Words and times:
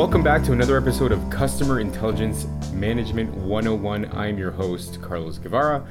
Welcome 0.00 0.22
back 0.22 0.42
to 0.44 0.52
another 0.52 0.78
episode 0.78 1.12
of 1.12 1.28
Customer 1.28 1.78
Intelligence 1.78 2.46
Management 2.72 3.34
101. 3.34 4.10
I'm 4.16 4.38
your 4.38 4.50
host, 4.50 5.02
Carlos 5.02 5.36
Guevara, 5.36 5.86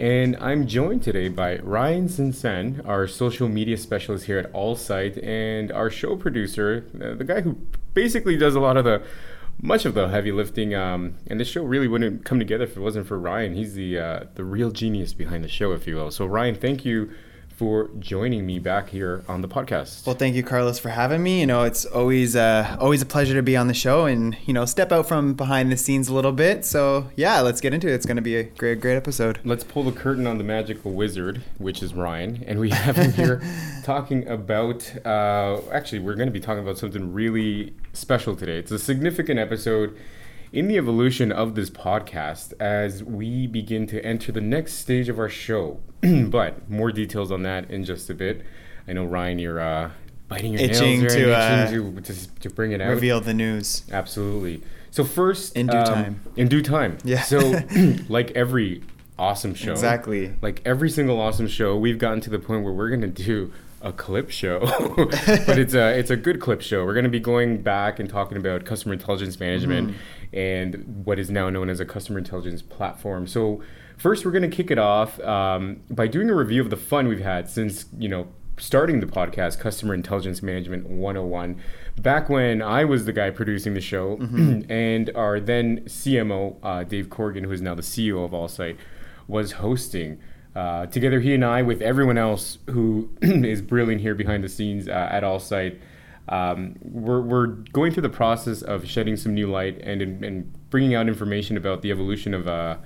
and 0.00 0.36
I'm 0.38 0.66
joined 0.66 1.04
today 1.04 1.28
by 1.28 1.58
Ryan 1.58 2.08
Sincennes, 2.08 2.84
our 2.84 3.06
social 3.06 3.48
media 3.48 3.76
specialist 3.76 4.24
here 4.26 4.40
at 4.40 4.52
Allsight, 4.52 5.24
and 5.24 5.70
our 5.70 5.90
show 5.90 6.16
producer, 6.16 6.86
uh, 7.00 7.14
the 7.14 7.22
guy 7.22 7.42
who 7.42 7.56
basically 7.94 8.36
does 8.36 8.56
a 8.56 8.60
lot 8.60 8.76
of 8.76 8.84
the 8.84 9.00
much 9.60 9.84
of 9.84 9.94
the 9.94 10.08
heavy 10.08 10.32
lifting. 10.32 10.74
Um, 10.74 11.18
and 11.28 11.38
this 11.38 11.46
show 11.46 11.62
really 11.62 11.86
wouldn't 11.86 12.24
come 12.24 12.40
together 12.40 12.64
if 12.64 12.76
it 12.76 12.80
wasn't 12.80 13.06
for 13.06 13.16
Ryan. 13.16 13.54
He's 13.54 13.74
the 13.74 13.96
uh, 13.96 14.24
the 14.34 14.42
real 14.42 14.72
genius 14.72 15.14
behind 15.14 15.44
the 15.44 15.48
show, 15.48 15.70
if 15.70 15.86
you 15.86 15.94
will. 15.94 16.10
So 16.10 16.26
Ryan, 16.26 16.56
thank 16.56 16.84
you 16.84 17.12
for 17.54 17.90
joining 17.98 18.46
me 18.46 18.58
back 18.58 18.88
here 18.88 19.24
on 19.28 19.40
the 19.40 19.48
podcast. 19.48 20.06
Well, 20.06 20.16
thank 20.16 20.34
you, 20.34 20.42
Carlos, 20.42 20.78
for 20.78 20.88
having 20.88 21.22
me. 21.22 21.40
You 21.40 21.46
know, 21.46 21.62
it's 21.64 21.84
always 21.84 22.34
uh, 22.36 22.76
always 22.80 23.02
a 23.02 23.06
pleasure 23.06 23.34
to 23.34 23.42
be 23.42 23.56
on 23.56 23.68
the 23.68 23.74
show 23.74 24.06
and 24.06 24.36
you 24.46 24.52
know 24.52 24.64
step 24.64 24.92
out 24.92 25.06
from 25.06 25.34
behind 25.34 25.70
the 25.70 25.76
scenes 25.76 26.08
a 26.08 26.14
little 26.14 26.32
bit. 26.32 26.64
So 26.64 27.08
yeah, 27.16 27.40
let's 27.40 27.60
get 27.60 27.74
into 27.74 27.88
it. 27.88 27.94
It's 27.94 28.06
going 28.06 28.16
to 28.16 28.22
be 28.22 28.36
a 28.36 28.44
great 28.44 28.80
great 28.80 28.96
episode. 28.96 29.38
Let's 29.44 29.64
pull 29.64 29.82
the 29.84 29.92
curtain 29.92 30.26
on 30.26 30.38
the 30.38 30.44
magical 30.44 30.92
wizard, 30.92 31.42
which 31.58 31.82
is 31.82 31.94
Ryan, 31.94 32.44
and 32.46 32.58
we 32.58 32.70
have 32.70 32.96
him 32.96 33.12
here 33.12 33.42
talking 33.84 34.26
about. 34.28 34.90
Uh, 35.04 35.60
actually, 35.70 36.00
we're 36.00 36.14
going 36.14 36.28
to 36.28 36.32
be 36.32 36.40
talking 36.40 36.62
about 36.62 36.78
something 36.78 37.12
really 37.12 37.74
special 37.92 38.34
today. 38.36 38.58
It's 38.58 38.70
a 38.70 38.78
significant 38.78 39.38
episode 39.38 39.96
in 40.52 40.68
the 40.68 40.76
evolution 40.76 41.32
of 41.32 41.54
this 41.54 41.70
podcast 41.70 42.52
as 42.60 43.02
we 43.02 43.46
begin 43.46 43.86
to 43.86 44.04
enter 44.04 44.30
the 44.30 44.40
next 44.40 44.74
stage 44.74 45.08
of 45.08 45.18
our 45.18 45.28
show. 45.28 45.80
but 46.00 46.68
more 46.70 46.92
details 46.92 47.32
on 47.32 47.42
that 47.42 47.70
in 47.70 47.84
just 47.84 48.10
a 48.10 48.14
bit. 48.14 48.42
I 48.86 48.92
know 48.92 49.04
Ryan, 49.04 49.38
you're 49.38 49.60
uh, 49.60 49.90
biting 50.28 50.52
your 50.52 50.62
itching 50.62 51.00
nails 51.00 51.14
to, 51.14 51.30
right? 51.30 51.64
uh, 51.64 51.70
to, 51.70 52.00
to, 52.00 52.34
to 52.40 52.50
bring 52.50 52.72
it 52.72 52.80
out. 52.80 52.90
Reveal 52.90 53.20
the 53.20 53.34
news. 53.34 53.84
Absolutely. 53.90 54.62
So 54.90 55.04
first, 55.04 55.56
In 55.56 55.68
due 55.68 55.78
um, 55.78 55.84
time. 55.86 56.20
In 56.36 56.48
due 56.48 56.62
time. 56.62 56.98
Yeah. 57.04 57.22
So, 57.22 57.38
like 58.08 58.32
every 58.32 58.82
awesome 59.18 59.54
show, 59.54 59.72
Exactly. 59.72 60.34
Like 60.42 60.60
every 60.64 60.90
single 60.90 61.18
awesome 61.20 61.46
show, 61.48 61.76
we've 61.78 61.98
gotten 61.98 62.20
to 62.22 62.30
the 62.30 62.38
point 62.38 62.64
where 62.64 62.72
we're 62.72 62.90
gonna 62.90 63.06
do 63.06 63.52
a 63.80 63.92
clip 63.92 64.30
show, 64.30 64.60
but 64.96 65.58
it's 65.58 65.74
a 65.74 65.98
it's 65.98 66.10
a 66.10 66.16
good 66.16 66.40
clip 66.40 66.60
show. 66.60 66.84
We're 66.84 66.94
gonna 66.94 67.08
be 67.08 67.20
going 67.20 67.62
back 67.62 67.98
and 68.00 68.08
talking 68.08 68.36
about 68.36 68.64
customer 68.64 68.94
intelligence 68.94 69.40
management 69.40 69.90
Mm-hmm. 69.90 69.98
And 70.32 71.04
what 71.04 71.18
is 71.18 71.30
now 71.30 71.50
known 71.50 71.68
as 71.68 71.80
a 71.80 71.84
customer 71.84 72.18
intelligence 72.18 72.62
platform. 72.62 73.26
So 73.26 73.62
first, 73.96 74.24
we're 74.24 74.32
gonna 74.32 74.48
kick 74.48 74.70
it 74.70 74.78
off 74.78 75.20
um, 75.20 75.80
by 75.90 76.06
doing 76.06 76.30
a 76.30 76.34
review 76.34 76.62
of 76.62 76.70
the 76.70 76.76
fun 76.76 77.08
we've 77.08 77.20
had 77.20 77.50
since 77.50 77.86
you 77.98 78.08
know 78.08 78.28
starting 78.58 79.00
the 79.00 79.06
podcast, 79.06 79.58
Customer 79.58 79.94
Intelligence 79.94 80.42
Management 80.42 80.88
101, 80.88 81.60
back 81.98 82.28
when 82.28 82.62
I 82.62 82.84
was 82.84 83.04
the 83.04 83.12
guy 83.12 83.30
producing 83.30 83.74
the 83.74 83.80
show, 83.80 84.16
and 84.68 85.10
our 85.14 85.40
then 85.40 85.80
CMO, 85.80 86.56
uh, 86.62 86.84
Dave 86.84 87.10
Corrigan, 87.10 87.44
who 87.44 87.52
is 87.52 87.60
now 87.60 87.74
the 87.74 87.82
CEO 87.82 88.24
of 88.24 88.32
Allsight, 88.32 88.76
was 89.26 89.52
hosting. 89.52 90.20
Uh, 90.54 90.86
together, 90.86 91.20
he 91.20 91.34
and 91.34 91.44
I, 91.44 91.62
with 91.62 91.80
everyone 91.80 92.18
else 92.18 92.58
who 92.70 93.10
is 93.22 93.62
brilliant 93.62 94.02
here 94.02 94.14
behind 94.14 94.44
the 94.44 94.48
scenes 94.48 94.86
uh, 94.86 95.08
at 95.10 95.22
Allsight, 95.22 95.78
um, 96.28 96.76
we're, 96.82 97.20
we're 97.20 97.46
going 97.46 97.92
through 97.92 98.02
the 98.02 98.08
process 98.08 98.62
of 98.62 98.86
shedding 98.86 99.16
some 99.16 99.34
new 99.34 99.50
light 99.50 99.80
and, 99.82 100.00
and 100.24 100.70
bringing 100.70 100.94
out 100.94 101.08
information 101.08 101.56
about 101.56 101.82
the 101.82 101.90
evolution 101.90 102.34
of 102.34 102.46
uh, 102.46 102.76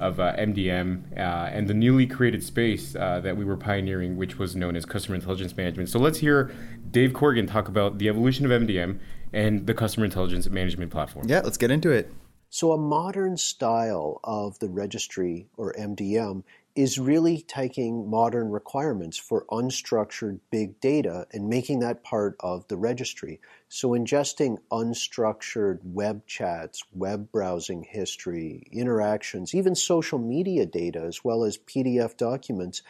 of 0.00 0.18
uh, 0.18 0.34
MDM 0.36 1.16
uh, 1.16 1.50
and 1.52 1.68
the 1.68 1.74
newly 1.74 2.06
created 2.06 2.42
space 2.42 2.96
uh, 2.96 3.20
that 3.20 3.36
we 3.36 3.44
were 3.44 3.56
pioneering, 3.56 4.16
which 4.16 4.38
was 4.38 4.56
known 4.56 4.74
as 4.74 4.84
customer 4.84 5.14
intelligence 5.14 5.56
management. 5.56 5.88
So 5.88 5.98
let's 5.98 6.18
hear 6.18 6.52
Dave 6.90 7.12
Corrigan 7.12 7.46
talk 7.46 7.68
about 7.68 7.98
the 7.98 8.08
evolution 8.08 8.44
of 8.44 8.62
MDM 8.62 8.98
and 9.32 9.66
the 9.66 9.74
customer 9.74 10.04
intelligence 10.04 10.48
management 10.48 10.90
platform. 10.90 11.26
Yeah, 11.28 11.40
let's 11.40 11.56
get 11.56 11.70
into 11.70 11.90
it. 11.90 12.12
So, 12.50 12.70
a 12.70 12.78
modern 12.78 13.36
style 13.36 14.20
of 14.22 14.58
the 14.60 14.68
registry 14.68 15.48
or 15.56 15.72
MDM 15.72 16.44
is 16.74 16.98
really 16.98 17.40
taking 17.46 18.10
modern 18.10 18.50
requirements 18.50 19.16
for 19.16 19.44
unstructured 19.50 20.40
big 20.50 20.80
data 20.80 21.26
and 21.32 21.48
making 21.48 21.78
that 21.78 22.02
part 22.02 22.36
of 22.40 22.66
the 22.66 22.76
registry. 22.76 23.40
So, 23.68 23.90
ingesting 23.90 24.58
unstructured 24.72 25.78
web 25.84 26.26
chats, 26.26 26.82
web 26.92 27.30
browsing 27.30 27.84
history, 27.84 28.66
interactions, 28.72 29.54
even 29.54 29.76
social 29.76 30.18
media 30.18 30.66
data, 30.66 31.00
as 31.00 31.22
well 31.22 31.44
as 31.44 31.58
PDF 31.58 32.16
documents, 32.16 32.82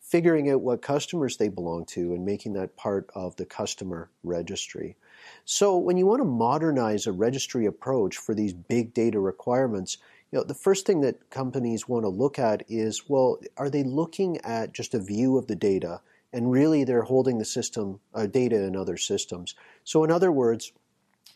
figuring 0.00 0.50
out 0.50 0.60
what 0.60 0.82
customers 0.82 1.36
they 1.36 1.48
belong 1.48 1.86
to 1.86 2.12
and 2.12 2.24
making 2.26 2.54
that 2.54 2.76
part 2.76 3.08
of 3.14 3.36
the 3.36 3.46
customer 3.46 4.10
registry. 4.22 4.96
So 5.44 5.78
when 5.78 5.96
you 5.96 6.06
want 6.06 6.20
to 6.20 6.24
modernize 6.24 7.06
a 7.06 7.12
registry 7.12 7.66
approach 7.66 8.16
for 8.16 8.34
these 8.34 8.52
big 8.52 8.92
data 8.92 9.20
requirements, 9.20 9.98
you 10.32 10.38
know, 10.38 10.44
the 10.44 10.54
first 10.54 10.86
thing 10.86 11.00
that 11.00 11.30
companies 11.30 11.88
want 11.88 12.04
to 12.04 12.08
look 12.08 12.38
at 12.38 12.62
is, 12.68 13.08
well, 13.08 13.38
are 13.56 13.70
they 13.70 13.82
looking 13.82 14.38
at 14.38 14.72
just 14.72 14.94
a 14.94 15.00
view 15.00 15.36
of 15.36 15.48
the 15.48 15.56
data 15.56 16.00
and 16.32 16.50
really 16.50 16.84
they're 16.84 17.02
holding 17.02 17.38
the 17.38 17.44
system 17.44 18.00
uh, 18.14 18.26
data 18.26 18.62
in 18.62 18.76
other 18.76 18.96
systems. 18.96 19.54
So 19.84 20.04
in 20.04 20.10
other 20.10 20.30
words, 20.30 20.72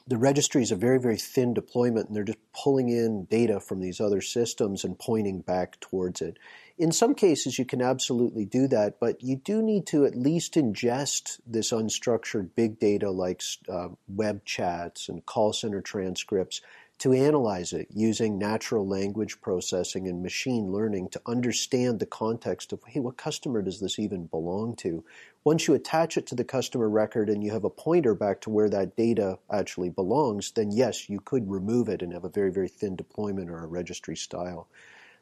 the 0.06 0.18
registry 0.18 0.62
is 0.62 0.70
a 0.70 0.76
very, 0.76 1.00
very 1.00 1.16
thin 1.16 1.54
deployment 1.54 2.08
and 2.08 2.16
they're 2.16 2.24
just 2.24 2.38
pulling 2.52 2.90
in 2.90 3.24
data 3.24 3.58
from 3.58 3.80
these 3.80 4.00
other 4.00 4.20
systems 4.20 4.84
and 4.84 4.98
pointing 4.98 5.40
back 5.40 5.80
towards 5.80 6.20
it. 6.20 6.38
In 6.76 6.92
some 6.92 7.14
cases, 7.14 7.58
you 7.58 7.64
can 7.64 7.80
absolutely 7.80 8.44
do 8.44 8.66
that, 8.68 9.00
but 9.00 9.22
you 9.22 9.36
do 9.36 9.62
need 9.62 9.86
to 9.86 10.04
at 10.04 10.16
least 10.16 10.54
ingest 10.54 11.40
this 11.46 11.70
unstructured 11.70 12.50
big 12.54 12.78
data 12.78 13.10
like 13.10 13.42
uh, 13.68 13.88
web 14.08 14.44
chats 14.44 15.08
and 15.08 15.24
call 15.24 15.52
center 15.52 15.80
transcripts 15.80 16.60
to 16.98 17.12
analyze 17.12 17.72
it 17.72 17.88
using 17.90 18.38
natural 18.38 18.86
language 18.86 19.40
processing 19.40 20.06
and 20.06 20.22
machine 20.22 20.70
learning 20.70 21.08
to 21.08 21.20
understand 21.26 21.98
the 21.98 22.06
context 22.06 22.72
of, 22.72 22.80
hey, 22.86 23.00
what 23.00 23.16
customer 23.16 23.62
does 23.62 23.80
this 23.80 23.98
even 23.98 24.26
belong 24.26 24.76
to? 24.76 25.04
Once 25.42 25.66
you 25.66 25.74
attach 25.74 26.16
it 26.16 26.26
to 26.26 26.34
the 26.34 26.44
customer 26.44 26.88
record 26.88 27.28
and 27.28 27.42
you 27.42 27.50
have 27.50 27.64
a 27.64 27.70
pointer 27.70 28.14
back 28.14 28.40
to 28.40 28.48
where 28.48 28.70
that 28.70 28.96
data 28.96 29.38
actually 29.52 29.90
belongs, 29.90 30.52
then 30.52 30.70
yes, 30.70 31.10
you 31.10 31.20
could 31.20 31.50
remove 31.50 31.88
it 31.88 32.00
and 32.00 32.12
have 32.12 32.24
a 32.24 32.28
very, 32.28 32.50
very 32.50 32.68
thin 32.68 32.96
deployment 32.96 33.50
or 33.50 33.58
a 33.58 33.66
registry 33.66 34.16
style. 34.16 34.68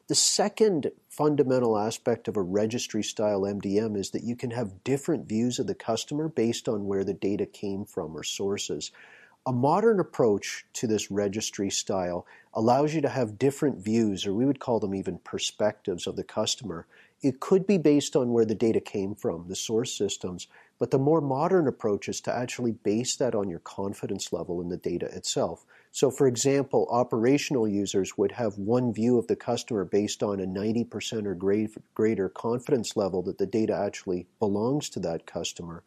The 0.07 0.15
second 0.15 0.91
fundamental 1.09 1.77
aspect 1.77 2.27
of 2.27 2.35
a 2.35 2.41
registry 2.41 3.03
style 3.03 3.41
MDM 3.41 3.97
is 3.97 4.11
that 4.11 4.23
you 4.23 4.35
can 4.35 4.51
have 4.51 4.83
different 4.83 5.29
views 5.29 5.59
of 5.59 5.67
the 5.67 5.75
customer 5.75 6.27
based 6.27 6.67
on 6.67 6.87
where 6.87 7.05
the 7.05 7.13
data 7.13 7.45
came 7.45 7.85
from 7.85 8.15
or 8.15 8.23
sources. 8.23 8.91
A 9.45 9.51
modern 9.51 9.99
approach 9.99 10.65
to 10.71 10.87
this 10.87 11.11
registry 11.11 11.69
style 11.69 12.25
allows 12.53 12.93
you 12.93 13.01
to 13.01 13.09
have 13.09 13.37
different 13.37 13.83
views, 13.83 14.25
or 14.25 14.33
we 14.33 14.45
would 14.45 14.61
call 14.61 14.79
them 14.79 14.95
even 14.95 15.17
perspectives 15.17 16.07
of 16.07 16.15
the 16.15 16.23
customer. 16.23 16.87
It 17.21 17.41
could 17.41 17.67
be 17.67 17.77
based 17.77 18.15
on 18.15 18.31
where 18.31 18.45
the 18.45 18.55
data 18.55 18.79
came 18.79 19.15
from, 19.15 19.49
the 19.49 19.55
source 19.55 19.93
systems, 19.93 20.47
but 20.79 20.91
the 20.91 20.97
more 20.97 21.19
modern 21.19 21.67
approach 21.67 22.07
is 22.07 22.21
to 22.21 22.33
actually 22.33 22.71
base 22.71 23.17
that 23.17 23.35
on 23.35 23.49
your 23.49 23.59
confidence 23.59 24.31
level 24.31 24.61
in 24.61 24.69
the 24.69 24.77
data 24.77 25.07
itself. 25.07 25.65
So, 25.91 26.09
for 26.09 26.25
example, 26.25 26.87
operational 26.89 27.67
users 27.67 28.17
would 28.17 28.31
have 28.31 28.57
one 28.57 28.93
view 28.93 29.17
of 29.17 29.27
the 29.27 29.35
customer 29.35 29.83
based 29.83 30.23
on 30.23 30.39
a 30.39 30.47
90% 30.47 31.25
or 31.25 31.35
greater 31.93 32.29
confidence 32.29 32.95
level 32.95 33.21
that 33.23 33.39
the 33.39 33.45
data 33.45 33.75
actually 33.75 34.25
belongs 34.39 34.89
to 34.91 35.01
that 35.01 35.25
customer. 35.25 35.83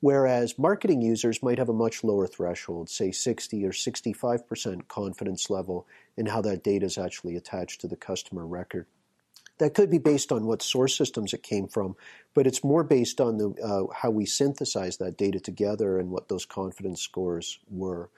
Whereas 0.00 0.58
marketing 0.58 1.00
users 1.00 1.42
might 1.42 1.58
have 1.58 1.68
a 1.68 1.74
much 1.74 2.04
lower 2.04 2.26
threshold, 2.26 2.90
say 2.90 3.10
60 3.10 3.64
or 3.64 3.72
65% 3.72 4.88
confidence 4.88 5.48
level 5.48 5.86
in 6.16 6.26
how 6.26 6.42
that 6.42 6.62
data 6.62 6.86
is 6.86 6.98
actually 6.98 7.36
attached 7.36 7.80
to 7.80 7.88
the 7.88 7.96
customer 7.96 8.46
record. 8.46 8.86
That 9.58 9.72
could 9.72 9.90
be 9.90 9.98
based 9.98 10.32
on 10.32 10.44
what 10.44 10.60
source 10.60 10.94
systems 10.94 11.32
it 11.32 11.42
came 11.42 11.66
from, 11.66 11.96
but 12.34 12.46
it's 12.46 12.62
more 12.62 12.84
based 12.84 13.22
on 13.22 13.38
the, 13.38 13.50
uh, 13.62 13.92
how 13.94 14.10
we 14.10 14.26
synthesize 14.26 14.98
that 14.98 15.16
data 15.16 15.40
together 15.40 15.98
and 15.98 16.10
what 16.10 16.28
those 16.28 16.44
confidence 16.44 17.00
scores 17.00 17.58
were. 17.70 18.10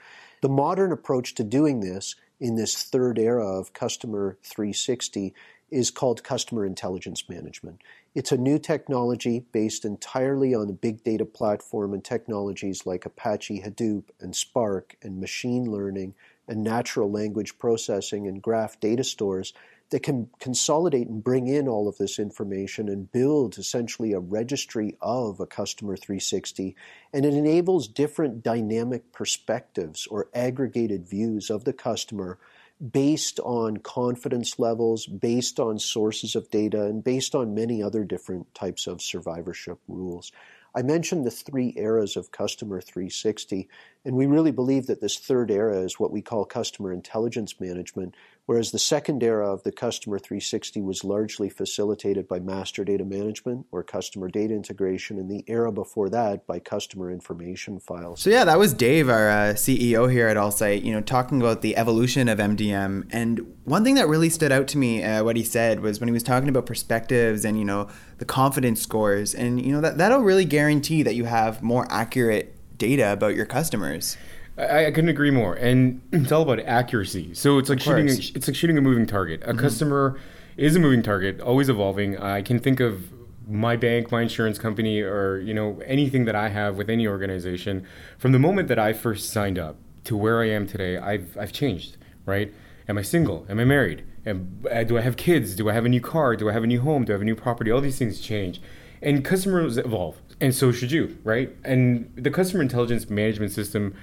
The 0.43 0.49
modern 0.49 0.91
approach 0.91 1.35
to 1.37 1.45
doing 1.45 1.79
this 1.79 2.17
in 2.41 2.57
this 2.57 2.83
third 2.83 3.19
era 3.21 3.47
of 3.47 3.73
Customer 3.73 4.37
360 4.43 5.33
is 5.71 5.91
called 5.91 6.25
Customer 6.25 6.65
Intelligence 6.65 7.29
Management. 7.29 7.83
It's 8.15 8.33
a 8.33 8.39
new 8.39 8.59
technology 8.59 9.45
based 9.53 9.85
entirely 9.85 10.55
on 10.55 10.69
a 10.69 10.73
big 10.73 11.05
data 11.05 11.25
platform 11.25 11.93
and 11.93 12.05
technologies 12.05 12.87
like 12.87 13.05
Apache 13.05 13.63
Hadoop 13.63 14.05
and 14.21 14.35
Spark 14.35 14.97
and 15.03 15.21
machine 15.21 15.71
learning 15.71 16.15
and 16.49 16.65
natural 16.65 17.11
language 17.11 17.59
processing 17.59 18.27
and 18.27 18.41
graph 18.41 18.81
data 18.81 19.05
stores 19.05 19.53
that 19.91 20.03
can 20.03 20.29
consolidate 20.39 21.09
and 21.09 21.25
bring 21.25 21.47
in 21.47 21.67
all 21.67 21.89
of 21.89 21.97
this 21.97 22.19
information 22.19 22.89
and 22.89 23.11
build 23.11 23.57
essentially 23.57 24.13
a 24.13 24.19
registry 24.19 24.97
of 25.01 25.41
a 25.41 25.47
customer 25.47 25.97
360 25.97 26.77
and 27.13 27.25
it 27.25 27.35
enables 27.35 27.89
different 27.89 28.43
dynamic 28.43 29.13
perspectives 29.13 30.07
or 30.07 30.29
aggregated 30.35 31.09
views 31.09 31.49
of 31.51 31.65
the 31.65 31.73
customer 31.73 32.39
based 32.81 33.41
on 33.41 33.79
confidence 33.79 34.59
levels, 34.59 35.07
based 35.07 35.59
on 35.59 35.79
sources 35.79 36.37
of 36.37 36.51
data, 36.51 36.85
and 36.85 37.03
based 37.03 37.35
on 37.35 37.55
many 37.55 37.83
other 37.83 38.05
different 38.05 38.55
types 38.55 38.87
of 38.87 39.03
survivorship 39.03 39.79
rules. 39.89 40.33
I 40.75 40.83
mentioned 40.83 41.25
the 41.25 41.31
three 41.31 41.75
eras 41.77 42.17
of 42.17 42.31
Customer 42.31 42.81
360, 42.81 43.69
and 44.05 44.17
we 44.17 44.27
really 44.27 44.53
believe 44.53 44.87
that 44.87 45.01
this 45.01 45.19
third 45.19 45.51
era 45.51 45.79
is 45.81 45.99
what 45.99 46.13
we 46.13 46.23
call 46.23 46.45
customer 46.45 46.93
intelligence 46.93 47.61
management, 47.61 48.15
whereas 48.47 48.71
the 48.71 48.79
second 48.79 49.23
era 49.23 49.53
of 49.53 49.63
the 49.65 49.73
Customer 49.73 50.19
360 50.19 50.81
was 50.81 51.05
largely 51.05 51.51
facilitated 51.51 52.29
by 52.29 52.39
master 52.39 52.85
data 52.85 53.05
management 53.05 53.67
or 53.73 53.83
customer 53.83 54.29
data 54.29 54.55
integration, 54.55 55.19
and 55.19 55.31
the 55.31 55.45
era 55.49 55.73
before 55.73 56.09
that 56.09 56.47
by 56.47 56.59
customer 56.59 57.11
information 57.11 57.81
files. 57.81 58.21
So 58.21 58.31
yeah, 58.31 58.45
that 58.45 58.59
was 58.59 58.73
Dave, 58.73 59.09
our 59.09 59.29
uh, 59.29 59.53
CEO 59.55 60.11
here 60.11 60.29
at 60.29 60.37
AllSight, 60.37 60.85
you 60.85 60.93
know, 60.93 61.01
talking 61.01 61.41
about 61.41 61.61
the 61.61 61.77
evolution 61.77 62.29
of 62.29 62.39
MDM. 62.39 63.09
And 63.11 63.57
one 63.65 63.85
thing 63.85 63.97
that 63.97 64.09
really 64.09 64.31
stood 64.31 64.53
out 64.53 64.69
to 64.69 64.79
me, 64.79 65.03
uh, 65.03 65.25
what 65.25 65.37
he 65.37 65.43
said, 65.43 65.81
was 65.81 65.99
when 66.01 66.09
he 66.09 66.13
was 66.13 66.23
talking 66.23 66.49
about 66.49 66.67
perspectives 66.67 67.45
and, 67.45 67.59
you 67.59 67.65
know, 67.65 67.89
the 68.19 68.25
confidence 68.25 68.81
scores. 68.81 69.35
And, 69.35 69.61
you 69.61 69.73
know, 69.73 69.81
that, 69.81 69.99
that'll 69.99 70.21
really 70.21 70.45
guarantee 70.45 71.03
that 71.03 71.15
you 71.15 71.25
have 71.25 71.63
more 71.63 71.87
accurate 71.91 72.58
data 72.79 73.13
about 73.13 73.35
your 73.35 73.47
customers. 73.47 74.17
I, 74.57 74.87
I 74.87 74.91
couldn't 74.91 75.11
agree 75.11 75.31
more, 75.31 75.55
and 75.55 76.01
it's 76.13 76.33
all 76.33 76.43
about 76.43 76.61
accuracy. 76.61 77.35
So 77.35 77.59
it's 77.59 77.69
like 77.69 77.81
shooting. 77.81 78.09
A, 78.09 78.13
it's 78.13 78.49
like 78.49 78.57
shooting 78.57 78.79
a 78.79 78.81
moving 78.81 79.07
target. 79.07 79.43
A 79.43 79.49
mm-hmm. 79.49 79.59
customer 79.59 80.19
is 80.57 80.77
a 80.77 80.81
moving 80.81 81.03
target, 81.03 81.41
always 81.41 81.69
evolving. 81.69 82.19
I 82.19 82.43
can 82.43 82.59
think 82.59 82.81
of 82.81 83.13
my 83.49 83.77
bank, 83.77 84.13
my 84.13 84.23
insurance 84.23 84.59
company, 84.59 85.01
or 85.01 85.39
you 85.39 85.55
know 85.55 85.81
anything 85.87 86.25
that 86.27 86.35
I 86.35 86.49
have 86.49 86.77
with 86.77 86.91
any 86.91 87.07
organization. 87.07 87.87
From 88.19 88.33
the 88.33 88.39
moment 88.39 88.69
that 88.69 88.79
I 88.79 88.93
first 88.93 89.31
signed 89.31 89.59
up 89.59 89.77
to 90.05 90.17
where 90.17 90.43
I 90.43 90.49
am 90.49 90.67
today, 90.67 90.97
I've 90.97 91.37
I've 91.39 91.53
changed. 91.53 91.97
Right? 92.27 92.53
Am 92.89 92.99
I 92.99 93.03
single? 93.03 93.47
Am 93.49 93.59
I 93.59 93.65
married? 93.65 94.05
Am, 94.27 94.63
uh, 94.71 94.83
do 94.83 94.99
I 94.99 95.03
have 95.03 95.17
kids? 95.17 95.55
Do 95.55 95.69
I 95.69 95.73
have 95.73 95.85
a 95.85 95.89
new 95.89 96.01
car? 96.01 96.37
Do 96.37 96.49
I 96.49 96.53
have 96.53 96.65
a 96.65 96.67
new 96.67 96.81
home? 96.81 97.05
Do 97.05 97.13
I 97.13 97.15
have 97.15 97.23
a 97.23 97.25
new 97.25 97.37
property? 97.37 97.71
All 97.71 97.81
these 97.81 97.99
things 97.99 98.21
change, 98.21 98.61
and 99.01 99.25
customers 99.25 99.79
evolve, 99.79 100.21
and 100.41 100.55
so 100.55 100.73
should 100.73 100.93
you, 100.93 101.19
right? 101.25 101.55
And 101.65 102.13
the 102.17 102.31
customer 102.31 102.63
intelligence 102.63 103.11
management 103.11 103.53
system 103.53 103.95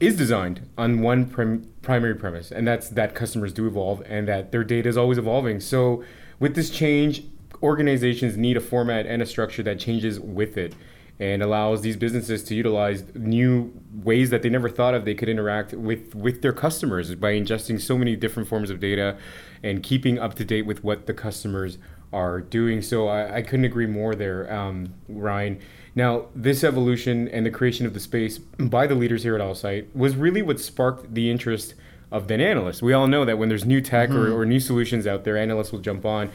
is 0.00 0.16
designed 0.16 0.68
on 0.76 1.00
one 1.00 1.26
prim- 1.26 1.70
primary 1.82 2.14
premise, 2.14 2.50
and 2.50 2.66
that's 2.66 2.88
that 2.90 3.14
customers 3.14 3.52
do 3.52 3.66
evolve 3.66 4.02
and 4.06 4.26
that 4.28 4.50
their 4.52 4.64
data 4.64 4.88
is 4.88 4.96
always 4.96 5.18
evolving. 5.18 5.60
So, 5.60 6.02
with 6.40 6.54
this 6.54 6.70
change, 6.70 7.24
organizations 7.62 8.36
need 8.36 8.56
a 8.56 8.60
format 8.60 9.06
and 9.06 9.22
a 9.22 9.26
structure 9.26 9.62
that 9.62 9.78
changes 9.78 10.18
with 10.18 10.56
it 10.58 10.74
and 11.20 11.42
allows 11.42 11.82
these 11.82 11.96
businesses 11.96 12.42
to 12.42 12.54
utilize 12.54 13.04
new 13.14 13.72
ways 14.02 14.30
that 14.30 14.42
they 14.42 14.48
never 14.48 14.68
thought 14.68 14.94
of 14.94 15.04
they 15.04 15.14
could 15.14 15.28
interact 15.28 15.72
with 15.72 16.14
with 16.14 16.42
their 16.42 16.52
customers 16.52 17.14
by 17.14 17.32
ingesting 17.32 17.80
so 17.80 17.96
many 17.96 18.16
different 18.16 18.48
forms 18.48 18.68
of 18.68 18.80
data 18.80 19.16
and 19.62 19.82
keeping 19.82 20.18
up 20.18 20.34
to 20.34 20.44
date 20.44 20.66
with 20.66 20.82
what 20.82 21.06
the 21.06 21.14
customers 21.14 21.78
are 22.14 22.40
doing 22.40 22.80
so 22.80 23.08
i, 23.08 23.36
I 23.36 23.42
couldn't 23.42 23.64
agree 23.64 23.86
more 23.86 24.14
there 24.14 24.52
um, 24.52 24.94
ryan 25.08 25.60
now, 25.94 26.26
this 26.34 26.64
evolution 26.64 27.28
and 27.28 27.46
the 27.46 27.50
creation 27.50 27.86
of 27.86 27.94
the 27.94 28.00
space 28.00 28.38
by 28.38 28.86
the 28.86 28.94
leaders 28.94 29.22
here 29.22 29.36
at 29.36 29.40
AllSight 29.40 29.94
was 29.94 30.16
really 30.16 30.42
what 30.42 30.58
sparked 30.58 31.14
the 31.14 31.30
interest 31.30 31.74
of 32.10 32.26
then 32.26 32.40
analysts. 32.40 32.82
We 32.82 32.92
all 32.92 33.06
know 33.06 33.24
that 33.24 33.38
when 33.38 33.48
there's 33.48 33.64
new 33.64 33.80
tech 33.80 34.08
mm-hmm. 34.08 34.18
or, 34.18 34.40
or 34.40 34.44
new 34.44 34.60
solutions 34.60 35.06
out 35.06 35.24
there, 35.24 35.36
analysts 35.36 35.70
will 35.70 35.80
jump 35.80 36.04
on. 36.04 36.30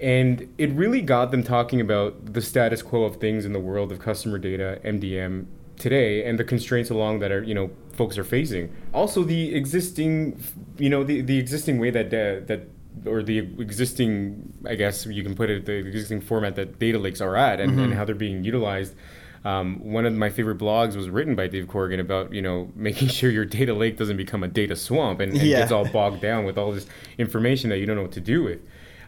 And 0.00 0.52
it 0.58 0.70
really 0.72 1.00
got 1.00 1.30
them 1.30 1.42
talking 1.42 1.80
about 1.80 2.34
the 2.34 2.42
status 2.42 2.82
quo 2.82 3.04
of 3.04 3.16
things 3.16 3.44
in 3.44 3.52
the 3.52 3.60
world 3.60 3.90
of 3.90 3.98
customer 3.98 4.38
data, 4.38 4.78
MDM, 4.84 5.46
today 5.76 6.24
and 6.24 6.40
the 6.40 6.44
constraints 6.44 6.90
along 6.90 7.20
that 7.20 7.30
are 7.30 7.40
you 7.44 7.54
know 7.54 7.70
folks 7.92 8.18
are 8.18 8.24
facing 8.24 8.68
also 8.92 9.22
the 9.22 9.54
existing 9.54 10.36
you 10.76 10.90
know 10.90 11.04
the, 11.04 11.20
the 11.20 11.38
existing 11.38 11.78
way 11.78 11.88
that 11.88 12.06
uh, 12.06 12.44
that 12.46 12.68
or 13.06 13.22
the 13.22 13.38
existing, 13.38 14.52
I 14.66 14.74
guess 14.74 15.06
you 15.06 15.22
can 15.22 15.34
put 15.34 15.50
it, 15.50 15.66
the 15.66 15.74
existing 15.74 16.20
format 16.20 16.56
that 16.56 16.78
data 16.78 16.98
lakes 16.98 17.20
are 17.20 17.36
at 17.36 17.60
and, 17.60 17.72
mm-hmm. 17.72 17.80
and 17.80 17.94
how 17.94 18.04
they're 18.04 18.14
being 18.14 18.44
utilized. 18.44 18.94
Um, 19.44 19.78
one 19.80 20.04
of 20.04 20.12
my 20.14 20.30
favorite 20.30 20.58
blogs 20.58 20.96
was 20.96 21.08
written 21.08 21.34
by 21.36 21.46
Dave 21.46 21.68
Corrigan 21.68 22.00
about 22.00 22.32
you 22.32 22.42
know 22.42 22.70
making 22.76 23.08
sure 23.08 23.30
your 23.30 23.44
data 23.44 23.72
lake 23.72 23.96
doesn't 23.96 24.16
become 24.16 24.42
a 24.42 24.48
data 24.48 24.76
swamp 24.76 25.20
and, 25.20 25.32
and 25.32 25.42
yeah. 25.42 25.60
gets 25.60 25.72
all 25.72 25.86
bogged 25.88 26.20
down 26.20 26.44
with 26.44 26.58
all 26.58 26.72
this 26.72 26.86
information 27.18 27.70
that 27.70 27.78
you 27.78 27.86
don't 27.86 27.96
know 27.96 28.02
what 28.02 28.12
to 28.12 28.20
do 28.20 28.42
with. 28.42 28.60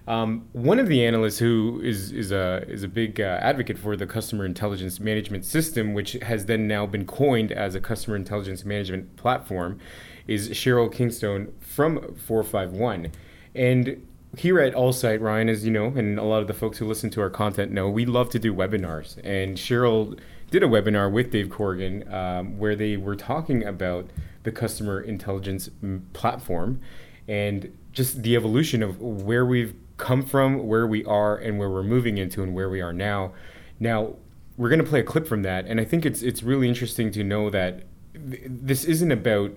Um, 0.07 0.49
one 0.53 0.79
of 0.79 0.89
the 0.89 1.05
analysts 1.05 1.39
who 1.39 1.81
is 1.85 2.11
is 2.13 2.33
a 2.33 2.65
is 2.69 2.83
a 2.83 2.89
big 2.89 3.21
uh, 3.21 3.39
advocate 3.43 3.79
for 3.79 3.97
the 3.97 4.07
customer 4.07 4.45
intelligence 4.45 4.99
management 4.99 5.45
system, 5.45 5.95
which 5.95 6.13
has 6.23 6.47
then 6.47 6.67
now 6.67 6.87
been 6.87 7.07
coined 7.07 7.53
as 7.53 7.75
a 7.75 7.81
customer 7.81 8.17
intelligence 8.17 8.65
management 8.65 9.17
platform, 9.17 9.79
is 10.27 10.51
Sheryl 10.51 10.93
Kingstone 10.93 11.53
from 11.61 12.15
451. 12.15 13.13
And 13.55 14.07
here 14.37 14.61
at 14.61 14.75
AllSight, 14.75 15.21
Ryan, 15.21 15.49
as 15.49 15.65
you 15.65 15.71
know, 15.71 15.87
and 15.87 16.19
a 16.19 16.23
lot 16.23 16.41
of 16.41 16.47
the 16.47 16.55
folks 16.55 16.79
who 16.79 16.87
listen 16.87 17.11
to 17.11 17.21
our 17.21 17.31
content 17.31 17.73
know, 17.73 17.89
we 17.89 18.07
love 18.07 18.31
to 18.31 18.39
do 18.39 18.55
webinars. 18.55 19.19
And 19.25 19.57
Sheryl 19.57 20.19
did 20.51 20.63
a 20.63 20.67
webinar 20.67 21.11
with 21.11 21.31
Dave 21.31 21.51
Corrigan 21.51 22.13
um, 22.13 22.59
where 22.59 22.77
they 22.77 22.97
were 22.97 23.17
talking 23.17 23.65
about 23.65 24.11
the 24.43 24.53
customer 24.53 25.01
intelligence 25.01 25.69
platform 26.13 26.81
and 27.29 27.77
just 27.93 28.23
the 28.23 28.37
evolution 28.37 28.83
of 28.83 29.01
where 29.01 29.45
we've 29.45 29.75
come 29.97 30.23
from, 30.23 30.67
where 30.67 30.87
we 30.87 31.05
are, 31.05 31.37
and 31.37 31.59
where 31.59 31.71
we're 31.71 31.83
moving 31.83 32.19
into, 32.19 32.43
and 32.43 32.55
where 32.55 32.69
we 32.71 32.81
are 32.81 32.93
now. 32.93 33.33
Now, 33.79 34.17
we're 34.57 34.69
going 34.69 34.83
to 34.83 34.89
play 34.89 35.01
a 35.01 35.05
clip 35.05 35.27
from 35.27 35.43
that, 35.43 35.67
and 35.67 35.81
I 35.81 35.85
think 35.85 36.05
it's 36.05 36.23
it's 36.23 36.43
really 36.43 36.69
interesting 36.69 37.11
to 37.13 37.25
know 37.25 37.51
that 37.51 37.85
th- 38.15 38.43
this 38.47 38.85
isn't 38.85 39.13
about 39.13 39.53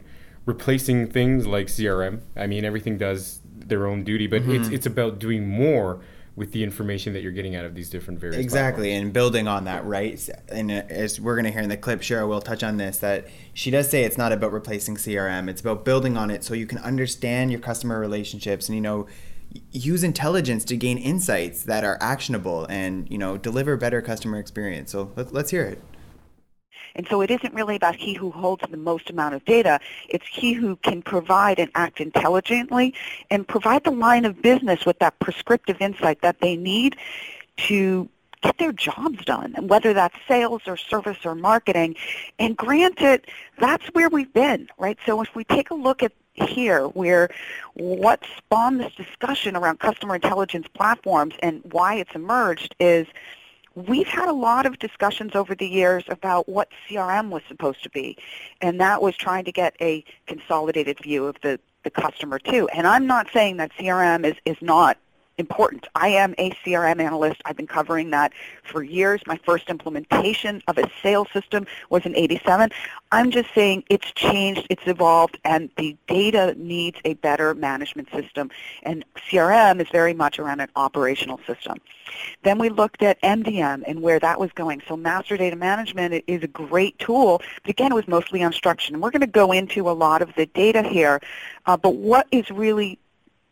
replacing 0.45 1.07
things 1.07 1.47
like 1.47 1.67
CRM. 1.67 2.21
I 2.35 2.47
mean, 2.47 2.65
everything 2.65 2.97
does 2.97 3.39
their 3.67 3.87
own 3.87 4.03
duty, 4.03 4.27
but 4.27 4.41
mm-hmm. 4.41 4.51
it's 4.51 4.67
it's 4.69 4.85
about 4.85 5.19
doing 5.19 5.47
more 5.47 6.01
with 6.35 6.51
the 6.51 6.63
information 6.63 7.13
that 7.13 7.21
you're 7.21 7.31
getting 7.31 7.55
out 7.55 7.63
of 7.63 7.75
these 7.75 7.89
different 7.89 8.19
various 8.19 8.39
exactly 8.41 8.89
platforms. 8.89 9.03
and 9.03 9.13
building 9.13 9.47
on 9.47 9.65
that 9.65 9.85
right 9.85 10.29
and 10.49 10.71
as 10.71 11.19
we're 11.21 11.35
going 11.35 11.45
to 11.45 11.51
hear 11.51 11.61
in 11.61 11.69
the 11.69 11.77
clip 11.77 12.01
sheryl 12.01 12.27
will 12.27 12.41
touch 12.41 12.63
on 12.63 12.77
this 12.77 12.97
that 12.97 13.27
she 13.53 13.69
does 13.69 13.89
say 13.89 14.03
it's 14.03 14.17
not 14.17 14.31
about 14.31 14.51
replacing 14.51 14.95
crm 14.95 15.47
it's 15.47 15.61
about 15.61 15.85
building 15.85 16.17
on 16.17 16.31
it 16.31 16.43
so 16.43 16.55
you 16.55 16.65
can 16.65 16.79
understand 16.79 17.51
your 17.51 17.59
customer 17.59 17.99
relationships 17.99 18.67
and 18.67 18.75
you 18.75 18.81
know 18.81 19.05
use 19.71 20.03
intelligence 20.03 20.65
to 20.65 20.75
gain 20.75 20.97
insights 20.97 21.63
that 21.63 21.83
are 21.83 21.97
actionable 22.01 22.65
and 22.65 23.09
you 23.11 23.17
know 23.17 23.37
deliver 23.37 23.77
better 23.77 24.01
customer 24.01 24.39
experience 24.39 24.91
so 24.91 25.11
let, 25.15 25.31
let's 25.31 25.51
hear 25.51 25.63
it 25.63 25.83
and 26.95 27.07
so 27.07 27.21
it 27.21 27.31
isn't 27.31 27.53
really 27.53 27.75
about 27.75 27.95
he 27.95 28.13
who 28.13 28.31
holds 28.31 28.63
the 28.69 28.77
most 28.77 29.09
amount 29.09 29.35
of 29.35 29.43
data. 29.45 29.79
It's 30.09 30.25
he 30.27 30.53
who 30.53 30.75
can 30.77 31.01
provide 31.01 31.59
and 31.59 31.71
act 31.75 31.99
intelligently 31.99 32.93
and 33.29 33.47
provide 33.47 33.83
the 33.83 33.91
line 33.91 34.25
of 34.25 34.41
business 34.41 34.85
with 34.85 34.99
that 34.99 35.17
prescriptive 35.19 35.77
insight 35.79 36.21
that 36.21 36.39
they 36.39 36.55
need 36.55 36.95
to 37.55 38.09
get 38.41 38.57
their 38.57 38.73
jobs 38.73 39.23
done, 39.25 39.55
whether 39.67 39.93
that's 39.93 40.15
sales 40.27 40.61
or 40.67 40.75
service 40.75 41.19
or 41.23 41.33
marketing. 41.33 41.95
And 42.39 42.57
granted, 42.57 43.25
that's 43.57 43.85
where 43.87 44.09
we've 44.09 44.33
been, 44.33 44.67
right? 44.77 44.97
So 45.05 45.21
if 45.21 45.33
we 45.33 45.45
take 45.45 45.71
a 45.71 45.75
look 45.75 46.03
at 46.03 46.11
here 46.33 46.87
where 46.89 47.29
what 47.75 48.23
spawned 48.37 48.79
this 48.79 48.93
discussion 48.95 49.55
around 49.55 49.79
customer 49.79 50.15
intelligence 50.15 50.67
platforms 50.73 51.35
and 51.41 51.61
why 51.71 51.95
it's 51.95 52.15
emerged 52.15 52.75
is 52.79 53.07
We've 53.75 54.07
had 54.07 54.29
a 54.29 54.33
lot 54.33 54.65
of 54.65 54.77
discussions 54.77 55.33
over 55.33 55.55
the 55.55 55.67
years 55.67 56.03
about 56.07 56.47
what 56.47 56.69
CRM 56.87 57.29
was 57.29 57.41
supposed 57.47 57.81
to 57.83 57.89
be, 57.89 58.17
and 58.61 58.79
that 58.79 59.01
was 59.01 59.15
trying 59.15 59.45
to 59.45 59.51
get 59.51 59.75
a 59.81 60.03
consolidated 60.27 60.99
view 60.99 61.25
of 61.25 61.37
the, 61.41 61.59
the 61.83 61.89
customer 61.89 62.37
too. 62.37 62.67
And 62.69 62.85
I'm 62.85 63.07
not 63.07 63.27
saying 63.33 63.57
that 63.57 63.71
CRM 63.73 64.25
is, 64.25 64.35
is 64.45 64.57
not 64.61 64.97
important. 65.37 65.87
I 65.95 66.09
am 66.09 66.35
a 66.37 66.51
CRM 66.51 67.01
analyst. 67.01 67.41
I've 67.45 67.57
been 67.57 67.67
covering 67.67 68.11
that 68.11 68.33
for 68.63 68.83
years. 68.83 69.21
My 69.25 69.39
first 69.45 69.69
implementation 69.69 70.61
of 70.67 70.77
a 70.77 70.89
sales 71.01 71.27
system 71.31 71.65
was 71.89 72.05
in 72.05 72.15
87. 72.15 72.69
I'm 73.11 73.31
just 73.31 73.53
saying 73.53 73.83
it's 73.89 74.11
changed, 74.13 74.67
it's 74.69 74.87
evolved, 74.87 75.37
and 75.43 75.69
the 75.77 75.95
data 76.07 76.55
needs 76.57 76.97
a 77.05 77.13
better 77.15 77.53
management 77.53 78.09
system. 78.11 78.51
And 78.83 79.05
CRM 79.29 79.81
is 79.81 79.87
very 79.91 80.13
much 80.13 80.39
around 80.39 80.59
an 80.61 80.69
operational 80.75 81.39
system. 81.45 81.77
Then 82.43 82.57
we 82.57 82.69
looked 82.69 83.01
at 83.01 83.21
MDM 83.21 83.83
and 83.87 84.01
where 84.01 84.19
that 84.19 84.39
was 84.39 84.51
going. 84.53 84.81
So 84.87 84.97
master 84.97 85.37
data 85.37 85.55
management 85.55 86.23
is 86.27 86.43
a 86.43 86.47
great 86.47 86.97
tool, 86.99 87.41
but 87.61 87.69
again, 87.69 87.91
it 87.91 87.95
was 87.95 88.07
mostly 88.07 88.41
unstructured. 88.41 88.89
And 88.89 89.01
we're 89.01 89.11
going 89.11 89.21
to 89.21 89.27
go 89.27 89.51
into 89.51 89.89
a 89.89 89.93
lot 89.93 90.21
of 90.21 90.33
the 90.35 90.45
data 90.47 90.83
here. 90.83 91.21
Uh, 91.65 91.77
but 91.77 91.95
what 91.95 92.27
is 92.31 92.49
really 92.51 92.99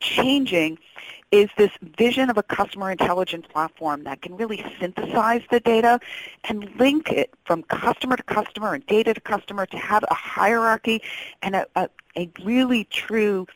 changing 0.01 0.77
is 1.31 1.49
this 1.57 1.71
vision 1.97 2.29
of 2.29 2.37
a 2.37 2.43
customer 2.43 2.91
intelligence 2.91 3.45
platform 3.47 4.03
that 4.03 4.21
can 4.21 4.35
really 4.35 4.65
synthesize 4.79 5.41
the 5.49 5.61
data 5.61 5.99
and 6.43 6.69
link 6.77 7.09
it 7.09 7.33
from 7.45 7.63
customer 7.63 8.17
to 8.17 8.23
customer 8.23 8.73
and 8.73 8.85
data 8.87 9.13
to 9.13 9.21
customer 9.21 9.65
to 9.65 9.77
have 9.77 10.03
a 10.11 10.13
hierarchy 10.13 11.01
and 11.41 11.55
a, 11.55 11.65
a, 11.77 11.89
a 12.17 12.29
really 12.43 12.83
true 12.85 13.47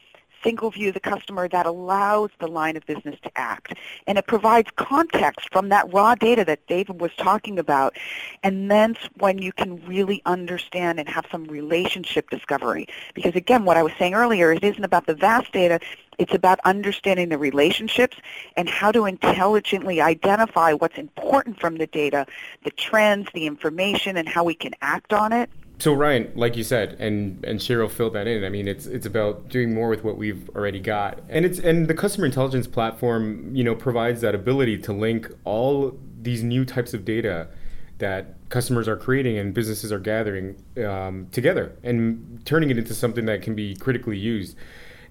single 0.45 0.69
view 0.69 0.89
of 0.89 0.93
the 0.93 0.99
customer 0.99 1.47
that 1.47 1.65
allows 1.65 2.29
the 2.39 2.47
line 2.47 2.77
of 2.77 2.85
business 2.85 3.19
to 3.23 3.31
act. 3.35 3.73
And 4.05 4.17
it 4.17 4.27
provides 4.27 4.69
context 4.75 5.49
from 5.51 5.69
that 5.69 5.91
raw 5.91 6.13
data 6.13 6.45
that 6.45 6.67
David 6.67 7.01
was 7.01 7.11
talking 7.17 7.57
about. 7.57 7.97
And 8.43 8.69
then 8.69 8.95
when 9.17 9.39
you 9.39 9.51
can 9.51 9.83
really 9.87 10.21
understand 10.25 10.99
and 10.99 11.09
have 11.09 11.25
some 11.31 11.45
relationship 11.45 12.29
discovery. 12.29 12.87
Because 13.15 13.35
again, 13.35 13.65
what 13.65 13.75
I 13.75 13.83
was 13.83 13.93
saying 13.97 14.13
earlier, 14.13 14.51
it 14.51 14.63
isn't 14.63 14.83
about 14.83 15.07
the 15.07 15.15
vast 15.15 15.51
data, 15.51 15.79
It's 16.17 16.33
about 16.33 16.59
understanding 16.65 17.29
the 17.29 17.37
relationships 17.37 18.17
and 18.55 18.69
how 18.69 18.91
to 18.91 19.05
intelligently 19.05 20.01
identify 20.01 20.73
what's 20.73 20.97
important 20.97 21.59
from 21.59 21.77
the 21.77 21.87
data, 21.87 22.25
the 22.63 22.71
trends, 22.71 23.27
the 23.33 23.45
information, 23.47 24.17
and 24.17 24.27
how 24.27 24.43
we 24.43 24.55
can 24.55 24.73
act 24.81 25.13
on 25.13 25.33
it. 25.33 25.49
So 25.77 25.93
Ryan, 25.93 26.31
like 26.35 26.55
you 26.55 26.63
said, 26.63 26.95
and 26.99 27.43
and 27.43 27.59
Sheryl 27.59 27.89
filled 27.91 28.13
that 28.13 28.27
in. 28.27 28.45
I 28.45 28.49
mean, 28.49 28.67
it's 28.67 28.85
it's 28.85 29.05
about 29.05 29.49
doing 29.49 29.73
more 29.73 29.89
with 29.89 30.03
what 30.03 30.17
we've 30.17 30.49
already 30.55 30.79
got, 30.79 31.21
and 31.27 31.45
it's 31.45 31.59
and 31.59 31.87
the 31.87 31.93
customer 31.93 32.25
intelligence 32.25 32.65
platform, 32.65 33.53
you 33.53 33.63
know, 33.63 33.75
provides 33.75 34.21
that 34.21 34.33
ability 34.33 34.77
to 34.79 34.93
link 34.93 35.29
all 35.43 35.97
these 36.21 36.43
new 36.43 36.63
types 36.63 36.93
of 36.93 37.03
data 37.03 37.49
that 37.97 38.35
customers 38.49 38.87
are 38.87 38.97
creating 38.97 39.37
and 39.37 39.53
businesses 39.53 39.91
are 39.91 39.99
gathering 39.99 40.55
um, 40.85 41.27
together 41.31 41.73
and 41.83 42.41
turning 42.45 42.69
it 42.69 42.77
into 42.77 42.93
something 42.93 43.25
that 43.25 43.41
can 43.41 43.55
be 43.55 43.75
critically 43.75 44.17
used. 44.17 44.55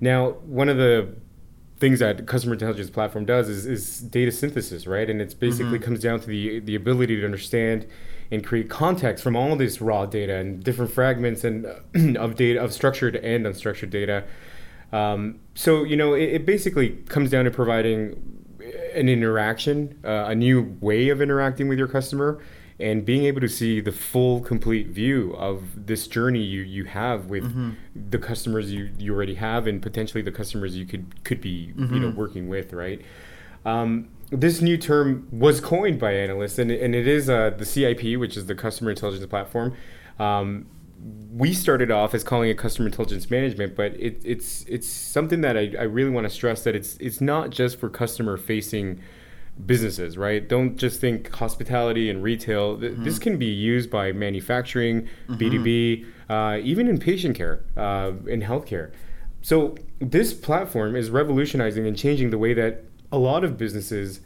Now, 0.05 0.33
one 0.45 0.69
of 0.69 0.77
the 0.77 1.15
things 1.79 2.01
that 2.01 2.27
customer 2.27 2.53
intelligence 2.53 2.91
platform 2.91 3.25
does 3.25 3.49
is, 3.49 3.65
is 3.65 4.01
data 4.01 4.31
synthesis, 4.31 4.87
right? 4.87 5.09
And 5.09 5.19
it 5.19 5.41
basically 5.41 5.79
mm-hmm. 5.79 5.85
comes 5.85 6.01
down 6.01 6.21
to 6.21 6.27
the 6.27 6.61
the 6.61 6.75
ability 6.75 7.17
to 7.17 7.25
understand 7.25 7.87
and 8.31 8.45
create 8.45 8.69
context 8.69 9.25
from 9.25 9.35
all 9.35 9.57
this 9.57 9.81
raw 9.81 10.05
data 10.05 10.35
and 10.35 10.63
different 10.63 10.93
fragments 10.93 11.43
and 11.43 11.65
uh, 11.65 11.73
of 12.21 12.35
data 12.35 12.63
of 12.63 12.75
structured 12.75 13.17
and 13.17 13.47
unstructured 13.47 13.89
data. 13.89 14.25
Um, 14.93 15.41
so 15.55 15.85
you 15.85 15.97
know, 15.97 16.13
it, 16.13 16.35
it, 16.35 16.47
basically 16.47 16.91
comes 17.09 17.31
down 17.31 17.47
to 17.47 17.51
providing 17.51 17.99
an 18.95 19.09
interaction, 19.09 19.99
uh, 20.05 20.27
a 20.29 20.35
new 20.35 20.77
way 20.83 21.09
of 21.09 21.23
interacting 21.23 21.67
with 21.67 21.79
your 21.79 21.89
customer, 21.89 22.43
and 22.79 23.05
being 23.05 23.25
able 23.25 23.41
to 23.41 23.49
see 23.49 23.81
the 23.81 23.93
full, 23.93 24.41
complete 24.41 24.89
view 24.89 25.33
of 25.35 25.87
this 25.87 26.09
journey 26.09 26.43
you, 26.43 26.63
you 26.63 26.85
have 26.85 27.27
with 27.27 27.45
mm-hmm. 27.45 27.71
the 27.95 28.19
customers 28.19 28.73
you, 28.73 28.91
you 28.99 29.15
already 29.15 29.37
have, 29.37 29.67
and 29.67 29.81
potentially 29.81 30.23
the 30.23 30.33
customers 30.33 30.77
you 30.77 30.85
could 30.85 31.25
could 31.25 31.41
be 31.41 31.69
mm-hmm. 31.69 31.95
you 31.95 32.01
know 32.01 32.09
mm-hmm. 32.09 32.19
working 32.19 32.49
with, 32.49 32.73
right? 32.73 33.01
Um, 33.65 34.09
this 34.31 34.61
new 34.61 34.77
term 34.77 35.29
was 35.31 35.61
coined 35.61 36.01
by 36.01 36.13
analysts, 36.13 36.59
and, 36.59 36.71
and 36.71 36.95
it 36.95 37.07
is 37.07 37.31
uh, 37.31 37.51
the 37.51 37.65
CIP, 37.65 38.19
which 38.19 38.37
is 38.37 38.47
the 38.47 38.55
Customer 38.55 38.91
Intelligence 38.91 39.27
Platform. 39.27 39.77
Um, 40.19 40.67
we 41.33 41.53
started 41.53 41.91
off 41.91 42.15
as 42.15 42.25
calling 42.25 42.49
it 42.49 42.57
customer 42.57 42.87
intelligence 42.87 43.31
management, 43.31 43.77
but 43.77 43.93
it, 43.95 44.21
it's 44.25 44.65
it's 44.65 44.89
something 44.89 45.43
that 45.43 45.57
I, 45.57 45.73
I 45.79 45.83
really 45.83 46.11
want 46.11 46.25
to 46.25 46.31
stress 46.31 46.65
that 46.65 46.75
it's 46.75 46.97
it's 46.97 47.21
not 47.21 47.51
just 47.51 47.79
for 47.79 47.89
customer 47.91 48.37
facing 48.37 49.01
businesses, 49.67 50.19
right? 50.19 50.47
Don't 50.49 50.77
just 50.77 51.01
think 51.01 51.33
hospitality 51.33 52.11
and 52.11 52.23
retail. 52.23 52.77
Mm-hmm. 52.77 53.05
This 53.05 53.19
can 53.19 53.39
be 53.39 53.47
used 53.47 53.91
by 53.91 54.13
manufacturing, 54.13 55.09
mm-hmm. 55.29 55.35
B2B, 55.37 56.07
uh, 56.29 56.59
even 56.63 56.89
in 56.89 56.99
patient 56.99 57.37
care, 57.37 57.65
uh, 57.77 58.13
in 58.27 58.43
healthcare. 58.43 58.93
So 59.43 59.77
this 60.01 60.33
platform 60.33 60.97
is 60.97 61.11
revolutionizing 61.11 61.87
and 61.87 61.97
changing 61.97 62.31
the 62.31 62.39
way 62.39 62.55
that 62.55 62.85
a 63.13 63.19
lot 63.19 63.45
of 63.45 63.57
businesses 63.57 64.21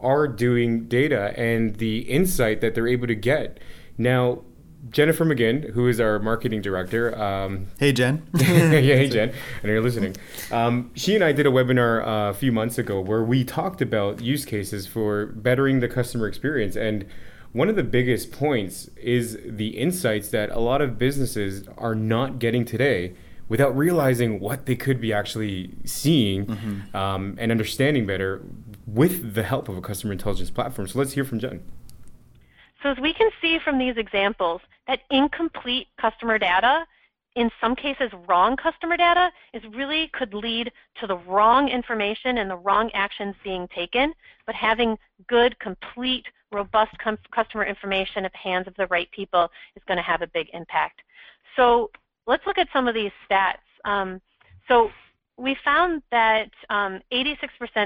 are 0.00 0.28
doing 0.28 0.86
data 0.86 1.32
and 1.38 1.76
the 1.76 2.00
insight 2.00 2.60
that 2.60 2.74
they're 2.74 2.88
able 2.88 3.06
to 3.06 3.14
get. 3.14 3.58
Now, 3.96 4.42
Jennifer 4.90 5.24
McGinn, 5.24 5.70
who 5.72 5.88
is 5.88 6.00
our 6.00 6.18
marketing 6.18 6.60
director. 6.60 7.16
Um, 7.20 7.68
hey, 7.78 7.92
Jen. 7.92 8.26
yeah, 8.34 8.46
hey, 8.46 9.08
Jen. 9.08 9.32
And 9.62 9.70
you're 9.70 9.80
listening. 9.80 10.16
Um, 10.50 10.90
she 10.94 11.14
and 11.14 11.24
I 11.24 11.32
did 11.32 11.46
a 11.46 11.50
webinar 11.50 12.06
uh, 12.06 12.30
a 12.30 12.34
few 12.34 12.52
months 12.52 12.78
ago 12.78 13.00
where 13.00 13.22
we 13.22 13.44
talked 13.44 13.80
about 13.80 14.20
use 14.20 14.44
cases 14.44 14.86
for 14.86 15.26
bettering 15.26 15.80
the 15.80 15.88
customer 15.88 16.26
experience. 16.26 16.76
And 16.76 17.06
one 17.52 17.68
of 17.68 17.76
the 17.76 17.84
biggest 17.84 18.32
points 18.32 18.90
is 18.96 19.38
the 19.44 19.78
insights 19.78 20.28
that 20.30 20.50
a 20.50 20.58
lot 20.58 20.82
of 20.82 20.98
businesses 20.98 21.66
are 21.78 21.94
not 21.94 22.38
getting 22.38 22.64
today 22.64 23.14
without 23.48 23.76
realizing 23.76 24.40
what 24.40 24.66
they 24.66 24.74
could 24.74 25.00
be 25.00 25.12
actually 25.12 25.70
seeing 25.84 26.46
mm-hmm. 26.46 26.96
um, 26.96 27.36
and 27.38 27.50
understanding 27.50 28.06
better 28.06 28.42
with 28.86 29.34
the 29.34 29.42
help 29.42 29.68
of 29.68 29.76
a 29.76 29.80
customer 29.80 30.12
intelligence 30.12 30.50
platform. 30.50 30.88
So 30.88 30.98
let's 30.98 31.12
hear 31.12 31.24
from 31.24 31.38
Jen. 31.38 31.62
So 32.82 32.90
as 32.90 32.98
we 32.98 33.14
can 33.14 33.30
see 33.40 33.58
from 33.64 33.78
these 33.78 33.96
examples, 33.96 34.60
that 34.86 35.00
incomplete 35.10 35.88
customer 36.00 36.38
data, 36.38 36.86
in 37.36 37.50
some 37.60 37.74
cases 37.74 38.10
wrong 38.28 38.56
customer 38.56 38.96
data, 38.96 39.30
is 39.52 39.62
really 39.74 40.10
could 40.12 40.34
lead 40.34 40.70
to 41.00 41.06
the 41.06 41.16
wrong 41.16 41.68
information 41.68 42.38
and 42.38 42.50
the 42.50 42.56
wrong 42.56 42.90
actions 42.94 43.34
being 43.42 43.66
taken, 43.74 44.12
but 44.46 44.54
having 44.54 44.96
good, 45.28 45.58
complete, 45.58 46.26
robust 46.52 46.92
customer 47.34 47.64
information 47.64 48.24
at 48.24 48.32
the 48.32 48.38
hands 48.38 48.68
of 48.68 48.74
the 48.76 48.86
right 48.86 49.10
people 49.10 49.50
is 49.74 49.82
going 49.88 49.96
to 49.96 50.02
have 50.02 50.22
a 50.22 50.26
big 50.28 50.48
impact. 50.52 51.00
So 51.56 51.90
let's 52.26 52.46
look 52.46 52.58
at 52.58 52.68
some 52.72 52.86
of 52.86 52.94
these 52.94 53.10
stats. 53.28 53.58
Um, 53.84 54.20
so 54.68 54.90
we 55.36 55.56
found 55.64 56.02
that 56.10 56.50
86% 56.70 56.70
um, 56.70 57.00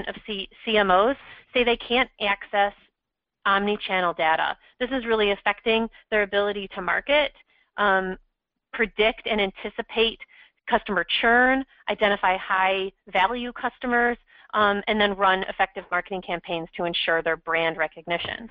of 0.07 0.15
C 0.25 0.47
CMOs 0.65 1.15
say 1.53 1.63
they 1.63 1.77
can't 1.77 2.09
access 2.21 2.73
omni-channel 3.45 4.13
data. 4.13 4.57
This 4.79 4.89
is 4.91 5.05
really 5.05 5.31
affecting 5.31 5.89
their 6.11 6.23
ability 6.23 6.67
to 6.75 6.81
market, 6.81 7.31
um, 7.77 8.17
predict 8.73 9.25
and 9.25 9.41
anticipate 9.41 10.19
customer 10.69 11.05
churn, 11.21 11.65
identify 11.89 12.37
high-value 12.37 13.51
customers, 13.53 14.17
um, 14.53 14.81
and 14.87 14.99
then 14.99 15.15
run 15.15 15.43
effective 15.43 15.83
marketing 15.91 16.21
campaigns 16.21 16.67
to 16.75 16.85
ensure 16.85 17.21
their 17.21 17.37
brand 17.37 17.77
recognition. 17.77 18.49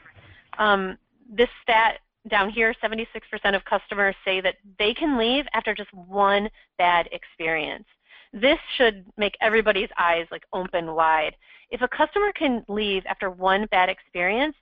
Um, 0.58 0.98
this 1.30 1.48
stat 1.62 2.00
down 2.28 2.50
here, 2.50 2.74
76% 2.82 3.06
of 3.54 3.64
customers 3.64 4.14
say 4.24 4.40
that 4.40 4.56
they 4.78 4.94
can 4.94 5.16
leave 5.16 5.46
after 5.54 5.74
just 5.74 5.92
one 5.94 6.48
bad 6.76 7.08
experience. 7.12 7.84
This 8.32 8.58
should 8.76 9.06
make 9.16 9.36
everybody's 9.40 9.88
eyes 9.98 10.26
like 10.30 10.44
open 10.52 10.94
wide. 10.94 11.34
If 11.70 11.80
a 11.82 11.88
customer 11.88 12.32
can 12.32 12.64
leave 12.68 13.04
after 13.06 13.30
one 13.30 13.66
bad 13.70 13.88
experience, 13.88 14.54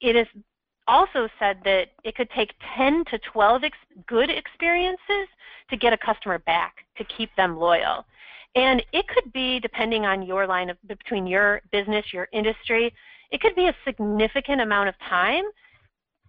it 0.00 0.16
is 0.16 0.26
also 0.88 1.28
said 1.38 1.58
that 1.64 1.88
it 2.04 2.16
could 2.16 2.28
take 2.30 2.52
10 2.76 3.04
to 3.10 3.18
12 3.32 3.64
ex 3.64 3.76
good 4.06 4.30
experiences 4.30 5.28
to 5.70 5.76
get 5.76 5.92
a 5.92 5.98
customer 5.98 6.38
back, 6.40 6.74
to 6.98 7.04
keep 7.04 7.30
them 7.36 7.56
loyal. 7.56 8.04
And 8.54 8.82
it 8.92 9.06
could 9.08 9.32
be, 9.32 9.60
depending 9.60 10.04
on 10.04 10.22
your 10.22 10.46
line 10.46 10.68
of, 10.70 10.76
between 10.86 11.26
your 11.26 11.62
business, 11.70 12.04
your 12.12 12.28
industry, 12.32 12.92
it 13.30 13.40
could 13.40 13.54
be 13.54 13.68
a 13.68 13.76
significant 13.84 14.60
amount 14.60 14.88
of 14.90 14.94
time 15.08 15.44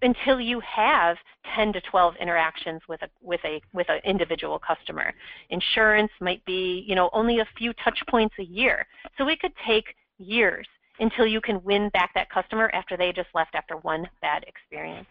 until 0.02 0.40
you 0.40 0.62
have 0.62 1.18
10 1.56 1.74
to 1.74 1.82
12 1.82 2.16
interactions 2.20 2.82
with 2.88 3.02
a 3.02 3.10
with 3.22 3.40
a 3.46 3.62
with 3.74 3.90
an 3.90 4.00
individual 4.06 4.60
customer. 4.60 5.14
Insurance 5.50 6.12
might 6.22 6.44
be, 6.46 6.86
you 6.88 6.96
know, 6.96 7.10
only 7.14 7.40
a 7.40 7.48
few 7.58 7.74
touch 7.84 8.00
points 8.10 8.36
a 8.40 8.44
year. 8.44 8.86
So 9.18 9.28
it 9.28 9.40
could 9.40 9.54
take 9.66 9.96
years 10.18 10.68
until 11.00 11.26
you 11.26 11.42
can 11.42 11.64
win 11.64 11.90
back 11.90 12.14
that 12.14 12.30
customer 12.30 12.70
after 12.74 12.96
they 12.98 13.12
just 13.12 13.30
left 13.34 13.56
after 13.56 13.78
one 13.78 14.08
bad 14.22 14.46
experience. 14.48 15.08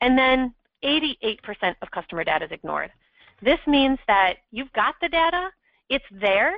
And 0.00 0.18
then 0.18 0.54
88% 0.84 1.74
of 1.82 1.90
customer 1.90 2.24
data 2.24 2.44
is 2.44 2.52
ignored. 2.52 2.92
This 3.42 3.58
means 3.66 3.98
that 4.06 4.34
you've 4.50 4.72
got 4.72 4.94
the 5.00 5.08
data, 5.08 5.50
it's 5.88 6.04
there, 6.10 6.54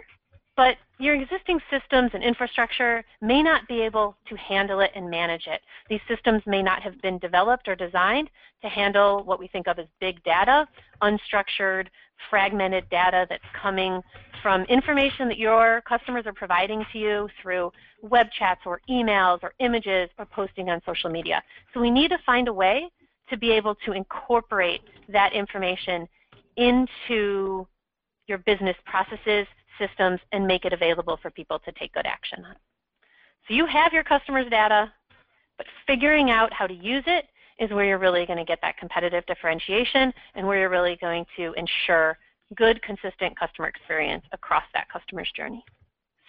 but 0.59 0.77
your 0.99 1.15
existing 1.15 1.61
systems 1.71 2.11
and 2.15 2.25
infrastructure 2.25 3.05
may 3.23 3.45
not 3.45 3.69
be 3.69 3.81
able 3.81 4.17
to 4.29 4.35
handle 4.35 4.81
it 4.81 4.91
and 4.97 5.09
manage 5.09 5.47
it. 5.47 5.61
These 5.89 6.01
systems 6.09 6.43
may 6.47 6.65
not 6.65 6.83
have 6.83 7.01
been 7.01 7.17
developed 7.19 7.69
or 7.69 7.77
designed 7.77 8.29
to 8.63 8.69
handle 8.69 9.23
what 9.23 9.39
we 9.39 9.47
think 9.47 9.69
of 9.69 9.79
as 9.79 9.87
big 10.01 10.21
data, 10.25 10.67
unstructured, 11.01 11.87
fragmented 12.29 12.91
data 12.91 13.25
that's 13.31 13.45
coming 13.63 14.03
from 14.43 14.63
information 14.65 15.29
that 15.29 15.39
your 15.39 15.81
customers 15.89 16.27
are 16.27 16.33
providing 16.33 16.85
to 16.93 16.99
you 16.99 17.29
through 17.41 17.71
web 18.03 18.27
chats 18.37 18.63
or 18.67 18.81
emails 18.91 19.39
or 19.45 19.53
images 19.61 20.11
or 20.19 20.27
posting 20.27 20.71
on 20.71 20.83
social 20.85 21.09
media. 21.09 21.41
So 21.73 21.81
we 21.81 21.93
need 21.93 22.09
to 22.09 22.19
find 22.27 22.49
a 22.49 22.53
way 22.53 22.91
to 23.31 23.37
be 23.37 23.53
able 23.53 23.77
to 23.87 23.93
incorporate 23.93 24.81
that 25.09 25.33
information 25.35 26.09
into 26.57 27.65
your 28.27 28.39
business 28.39 28.77
processes 28.87 29.47
systems 29.79 30.21
and 30.33 30.47
make 30.47 30.65
it 30.65 30.73
available 30.73 31.19
for 31.21 31.31
people 31.31 31.59
to 31.61 31.73
take 31.73 31.93
good 31.93 32.07
action 32.07 32.45
on. 32.45 32.55
So 33.47 33.55
you 33.55 33.67
have 33.67 33.93
your 33.93 34.05
customers' 34.05 34.51
data, 34.51 34.93
but 35.57 35.67
figuring 35.87 36.31
out 36.31 36.53
how 36.53 36.67
to 36.67 36.75
use 36.75 37.05
it 37.07 37.27
is 37.59 37.71
where 37.71 37.85
you're 37.85 37.99
really 37.99 38.27
going 38.27 38.39
to 38.39 38.45
get 38.45 38.61
that 38.63 38.77
competitive 38.77 39.25
differentiation 39.27 40.13
and 40.35 40.47
where 40.47 40.59
you're 40.59 40.69
really 40.69 40.97
going 41.01 41.25
to 41.37 41.53
ensure 41.55 42.19
good, 42.55 42.81
consistent 42.83 43.39
customer 43.39 43.69
experience 43.69 44.25
across 44.33 44.65
that 44.75 44.89
customer's 44.91 45.31
journey. 45.37 45.65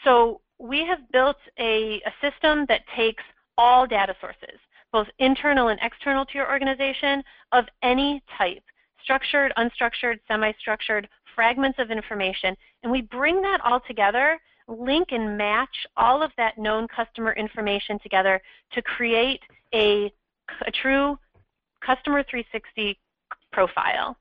So 0.04 0.42
we 0.60 0.86
have 0.86 1.00
built 1.12 1.38
a, 1.60 2.02
a 2.06 2.12
system 2.22 2.66
that 2.68 2.82
takes 2.96 3.24
all 3.58 3.86
data 3.86 4.16
sources, 4.20 4.60
both 4.92 5.08
internal 5.20 5.68
and 5.68 5.80
external 5.84 6.26
to 6.26 6.38
your 6.38 6.50
organization, 6.50 7.24
of 7.52 7.66
any 7.84 8.24
type, 8.38 8.64
structured, 9.04 9.54
unstructured, 9.58 10.20
semi-structured, 10.28 11.08
fragments 11.40 11.80
of 11.80 11.90
information, 11.90 12.54
and 12.84 12.92
we 12.92 13.02
bring 13.02 13.42
that 13.42 13.62
all 13.64 13.80
together, 13.88 14.38
link 14.68 15.08
and 15.12 15.38
match 15.38 15.88
all 15.96 16.22
of 16.22 16.32
that 16.36 16.58
known 16.58 16.86
customer 16.94 17.32
information 17.32 17.98
together 18.04 18.42
to 18.74 18.82
create 18.82 19.40
a, 19.74 20.12
a 20.68 20.72
true 20.82 21.18
customer 21.80 22.26
360 22.30 23.00
profile. 23.54 24.18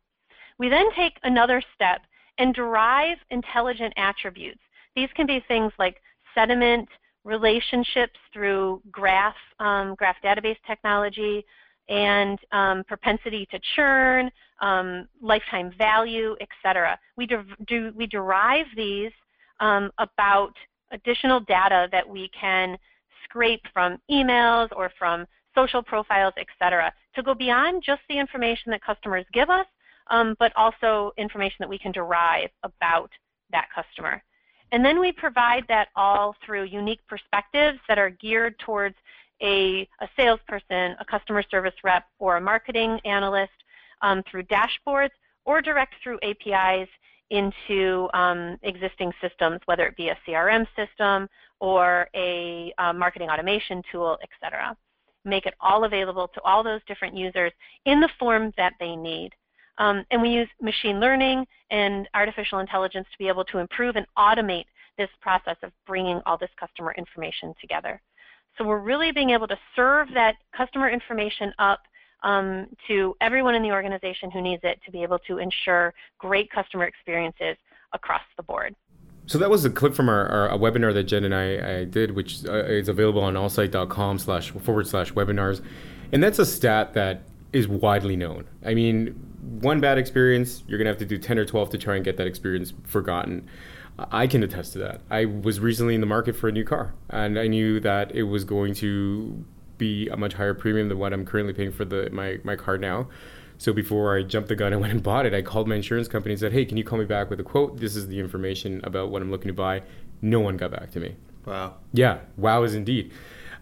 We 0.60 0.68
then 0.68 0.92
take 0.94 1.14
another 1.24 1.60
step 1.74 2.02
and 2.38 2.54
derive 2.54 3.18
intelligent 3.30 3.94
attributes. 3.96 4.60
These 4.94 5.08
can 5.16 5.26
be 5.26 5.44
things 5.48 5.72
like 5.76 5.96
sentiment, 6.36 6.88
relationships 7.24 8.20
through 8.32 8.80
graph, 8.92 9.34
um, 9.58 9.96
graph 9.96 10.22
database 10.24 10.58
technology, 10.68 11.44
and 11.88 12.38
um, 12.52 12.84
propensity 12.84 13.46
to 13.50 13.58
churn, 13.74 14.30
um, 14.60 15.08
lifetime 15.20 15.72
value, 15.78 16.36
etc. 16.40 16.98
We, 17.16 17.26
de- 17.26 17.92
we 17.94 18.06
derive 18.06 18.66
these 18.76 19.12
um, 19.60 19.90
about 19.98 20.52
additional 20.92 21.40
data 21.40 21.88
that 21.92 22.08
we 22.08 22.30
can 22.38 22.76
scrape 23.24 23.62
from 23.72 23.98
emails 24.10 24.68
or 24.76 24.90
from 24.98 25.26
social 25.54 25.82
profiles, 25.82 26.34
etc., 26.38 26.92
to 27.14 27.22
go 27.22 27.34
beyond 27.34 27.82
just 27.84 28.02
the 28.08 28.18
information 28.18 28.70
that 28.70 28.82
customers 28.82 29.24
give 29.32 29.50
us, 29.50 29.66
um, 30.10 30.36
but 30.38 30.52
also 30.56 31.12
information 31.18 31.56
that 31.60 31.68
we 31.68 31.78
can 31.78 31.92
derive 31.92 32.50
about 32.62 33.10
that 33.50 33.66
customer. 33.74 34.22
And 34.70 34.84
then 34.84 35.00
we 35.00 35.12
provide 35.12 35.64
that 35.68 35.88
all 35.96 36.36
through 36.44 36.64
unique 36.64 37.00
perspectives 37.08 37.78
that 37.88 37.98
are 37.98 38.10
geared 38.10 38.58
towards 38.58 38.96
a, 39.42 39.88
a 40.00 40.08
salesperson, 40.16 40.96
a 41.00 41.04
customer 41.08 41.42
service 41.50 41.74
rep, 41.84 42.04
or 42.18 42.36
a 42.36 42.40
marketing 42.40 43.00
analyst 43.04 43.52
um, 44.02 44.22
through 44.30 44.44
dashboards 44.44 45.10
or 45.44 45.62
direct 45.62 45.94
through 46.02 46.18
APIs 46.22 46.88
into 47.30 48.08
um, 48.14 48.56
existing 48.62 49.12
systems, 49.20 49.60
whether 49.66 49.86
it 49.86 49.96
be 49.96 50.08
a 50.08 50.18
CRM 50.26 50.66
system 50.76 51.28
or 51.60 52.08
a 52.14 52.72
marketing 52.94 53.28
automation 53.28 53.82
tool, 53.90 54.18
etc. 54.22 54.76
Make 55.24 55.46
it 55.46 55.54
all 55.60 55.84
available 55.84 56.28
to 56.28 56.40
all 56.42 56.62
those 56.62 56.80
different 56.86 57.16
users 57.16 57.52
in 57.84 58.00
the 58.00 58.08
form 58.18 58.52
that 58.56 58.74
they 58.80 58.96
need. 58.96 59.30
Um, 59.78 60.04
and 60.10 60.20
we 60.20 60.30
use 60.30 60.48
machine 60.60 61.00
learning 61.00 61.46
and 61.70 62.08
artificial 62.14 62.58
intelligence 62.58 63.06
to 63.12 63.18
be 63.18 63.28
able 63.28 63.44
to 63.44 63.58
improve 63.58 63.96
and 63.96 64.06
automate 64.16 64.64
this 64.96 65.08
process 65.20 65.56
of 65.62 65.70
bringing 65.86 66.20
all 66.26 66.36
this 66.36 66.50
customer 66.58 66.94
information 66.98 67.54
together. 67.60 68.00
So 68.58 68.64
we're 68.64 68.80
really 68.80 69.12
being 69.12 69.30
able 69.30 69.46
to 69.46 69.58
serve 69.76 70.08
that 70.14 70.34
customer 70.54 70.90
information 70.90 71.54
up 71.58 71.80
um, 72.24 72.66
to 72.88 73.14
everyone 73.20 73.54
in 73.54 73.62
the 73.62 73.70
organization 73.70 74.30
who 74.30 74.42
needs 74.42 74.62
it 74.64 74.80
to 74.84 74.90
be 74.90 75.04
able 75.04 75.20
to 75.20 75.38
ensure 75.38 75.94
great 76.18 76.50
customer 76.50 76.84
experiences 76.84 77.56
across 77.92 78.22
the 78.36 78.42
board. 78.42 78.74
So 79.26 79.38
that 79.38 79.50
was 79.50 79.64
a 79.64 79.70
clip 79.70 79.94
from 79.94 80.08
our, 80.08 80.26
our 80.26 80.58
webinar 80.58 80.92
that 80.94 81.04
Jen 81.04 81.24
and 81.24 81.34
I, 81.34 81.80
I 81.80 81.84
did, 81.84 82.16
which 82.16 82.44
uh, 82.46 82.64
is 82.64 82.88
available 82.88 83.22
on 83.22 83.34
allsight.com 83.34 84.18
slash 84.18 84.50
forward 84.50 84.88
slash 84.88 85.12
webinars. 85.12 85.62
And 86.12 86.22
that's 86.22 86.38
a 86.38 86.46
stat 86.46 86.94
that 86.94 87.22
is 87.52 87.68
widely 87.68 88.16
known. 88.16 88.46
I 88.64 88.74
mean, 88.74 89.08
one 89.60 89.80
bad 89.80 89.98
experience, 89.98 90.64
you're 90.66 90.78
going 90.78 90.86
to 90.86 90.90
have 90.90 90.98
to 90.98 91.06
do 91.06 91.18
10 91.18 91.38
or 91.38 91.44
12 91.44 91.70
to 91.70 91.78
try 91.78 91.96
and 91.96 92.04
get 92.04 92.16
that 92.16 92.26
experience 92.26 92.72
forgotten. 92.84 93.48
I 93.98 94.26
can 94.26 94.42
attest 94.42 94.72
to 94.74 94.78
that. 94.80 95.00
I 95.10 95.24
was 95.24 95.58
recently 95.58 95.94
in 95.94 96.00
the 96.00 96.06
market 96.06 96.36
for 96.36 96.48
a 96.48 96.52
new 96.52 96.64
car, 96.64 96.94
and 97.10 97.38
I 97.38 97.48
knew 97.48 97.80
that 97.80 98.14
it 98.14 98.24
was 98.24 98.44
going 98.44 98.74
to 98.74 99.44
be 99.76 100.08
a 100.08 100.16
much 100.16 100.34
higher 100.34 100.54
premium 100.54 100.88
than 100.88 100.98
what 100.98 101.12
I'm 101.12 101.24
currently 101.24 101.52
paying 101.52 101.72
for 101.72 101.84
the 101.84 102.08
my, 102.10 102.38
my 102.44 102.56
car 102.56 102.78
now. 102.78 103.08
So 103.58 103.72
before 103.72 104.16
I 104.16 104.22
jumped 104.22 104.48
the 104.48 104.54
gun 104.54 104.72
and 104.72 104.80
went 104.80 104.92
and 104.92 105.02
bought 105.02 105.26
it, 105.26 105.34
I 105.34 105.42
called 105.42 105.68
my 105.68 105.74
insurance 105.74 106.06
company 106.06 106.32
and 106.32 106.40
said, 106.40 106.52
"Hey, 106.52 106.64
can 106.64 106.76
you 106.76 106.84
call 106.84 106.98
me 106.98 107.04
back 107.04 107.28
with 107.28 107.40
a 107.40 107.44
quote? 107.44 107.78
This 107.78 107.96
is 107.96 108.06
the 108.06 108.20
information 108.20 108.80
about 108.84 109.10
what 109.10 109.20
I'm 109.20 109.30
looking 109.30 109.48
to 109.48 109.54
buy." 109.54 109.82
No 110.22 110.40
one 110.40 110.56
got 110.56 110.70
back 110.70 110.90
to 110.92 111.00
me. 111.00 111.16
Wow. 111.44 111.76
Yeah, 111.92 112.18
wow 112.36 112.62
is 112.62 112.74
indeed. 112.74 113.12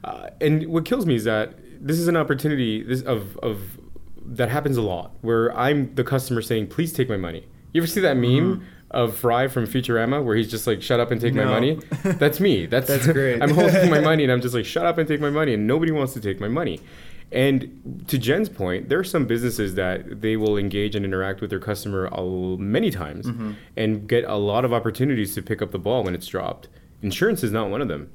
Uh, 0.04 0.30
and 0.40 0.66
what 0.66 0.84
kills 0.84 1.06
me 1.06 1.14
is 1.14 1.24
that 1.24 1.54
this 1.80 1.98
is 1.98 2.08
an 2.08 2.16
opportunity 2.16 2.82
this 2.82 3.02
of 3.02 3.38
of 3.38 3.78
that 4.28 4.48
happens 4.48 4.76
a 4.76 4.82
lot 4.82 5.12
where 5.20 5.56
I'm 5.56 5.94
the 5.94 6.04
customer 6.04 6.42
saying, 6.42 6.66
"Please 6.66 6.92
take 6.92 7.08
my 7.08 7.16
money." 7.16 7.46
You 7.72 7.82
ever 7.82 7.86
see 7.86 8.00
that 8.00 8.16
meme 8.16 8.58
mm-hmm 8.58 8.64
of 8.90 9.16
Fry 9.16 9.48
from 9.48 9.66
Futurama 9.66 10.24
where 10.24 10.36
he's 10.36 10.50
just 10.50 10.66
like, 10.66 10.82
"Shut 10.82 11.00
up 11.00 11.10
and 11.10 11.20
take 11.20 11.34
no. 11.34 11.44
my 11.44 11.50
money." 11.50 11.78
That's 12.04 12.40
me. 12.40 12.66
That's 12.66 12.88
that's 12.88 13.06
great. 13.06 13.42
I'm 13.42 13.50
holding 13.50 13.90
my 13.90 14.00
money 14.00 14.22
and 14.22 14.32
I'm 14.32 14.40
just 14.40 14.54
like, 14.54 14.64
"Shut 14.64 14.86
up 14.86 14.98
and 14.98 15.08
take 15.08 15.20
my 15.20 15.30
money," 15.30 15.54
and 15.54 15.66
nobody 15.66 15.92
wants 15.92 16.12
to 16.14 16.20
take 16.20 16.40
my 16.40 16.48
money. 16.48 16.80
And 17.32 18.04
to 18.06 18.18
Jen's 18.18 18.48
point, 18.48 18.88
there 18.88 19.00
are 19.00 19.04
some 19.04 19.26
businesses 19.26 19.74
that 19.74 20.20
they 20.20 20.36
will 20.36 20.56
engage 20.56 20.94
and 20.94 21.04
interact 21.04 21.40
with 21.40 21.50
their 21.50 21.58
customer 21.58 22.08
many 22.58 22.90
times 22.90 23.26
mm-hmm. 23.26 23.52
and 23.76 24.08
get 24.08 24.24
a 24.24 24.36
lot 24.36 24.64
of 24.64 24.72
opportunities 24.72 25.34
to 25.34 25.42
pick 25.42 25.60
up 25.60 25.72
the 25.72 25.78
ball 25.78 26.04
when 26.04 26.14
it's 26.14 26.28
dropped. 26.28 26.68
Insurance 27.02 27.42
is 27.42 27.50
not 27.50 27.68
one 27.68 27.82
of 27.82 27.88
them. 27.88 28.10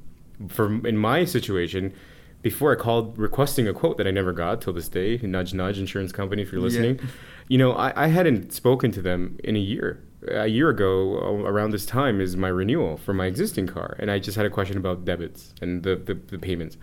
For 0.48 0.86
in 0.86 0.96
my 0.96 1.26
situation, 1.26 1.92
before 2.40 2.72
I 2.72 2.80
called 2.80 3.16
requesting 3.18 3.68
a 3.68 3.74
quote 3.74 3.98
that 3.98 4.06
I 4.06 4.10
never 4.10 4.32
got 4.32 4.62
till 4.62 4.72
this 4.72 4.88
day, 4.88 5.20
nudge 5.22 5.52
nudge 5.52 5.78
insurance 5.78 6.10
company 6.10 6.40
if 6.40 6.50
you're 6.50 6.62
listening, 6.62 6.98
yeah. 6.98 7.06
you 7.48 7.58
know, 7.58 7.72
I, 7.72 8.04
I 8.04 8.06
hadn't 8.06 8.52
spoken 8.54 8.92
to 8.92 9.02
them 9.02 9.38
in 9.44 9.56
a 9.56 9.60
year 9.60 10.02
a 10.28 10.46
year 10.46 10.68
ago 10.68 11.18
uh, 11.18 11.48
around 11.48 11.72
this 11.72 11.86
time 11.86 12.20
is 12.20 12.36
my 12.36 12.48
renewal 12.48 12.96
for 12.96 13.12
my 13.12 13.26
existing 13.26 13.66
car. 13.66 13.96
And 13.98 14.10
i 14.10 14.18
just 14.18 14.36
had 14.36 14.46
a 14.46 14.50
question 14.50 14.76
about 14.76 15.04
debits 15.04 15.54
and 15.60 15.82
the, 15.82 15.96
the, 15.96 16.14
the 16.14 16.38
payments. 16.38 16.76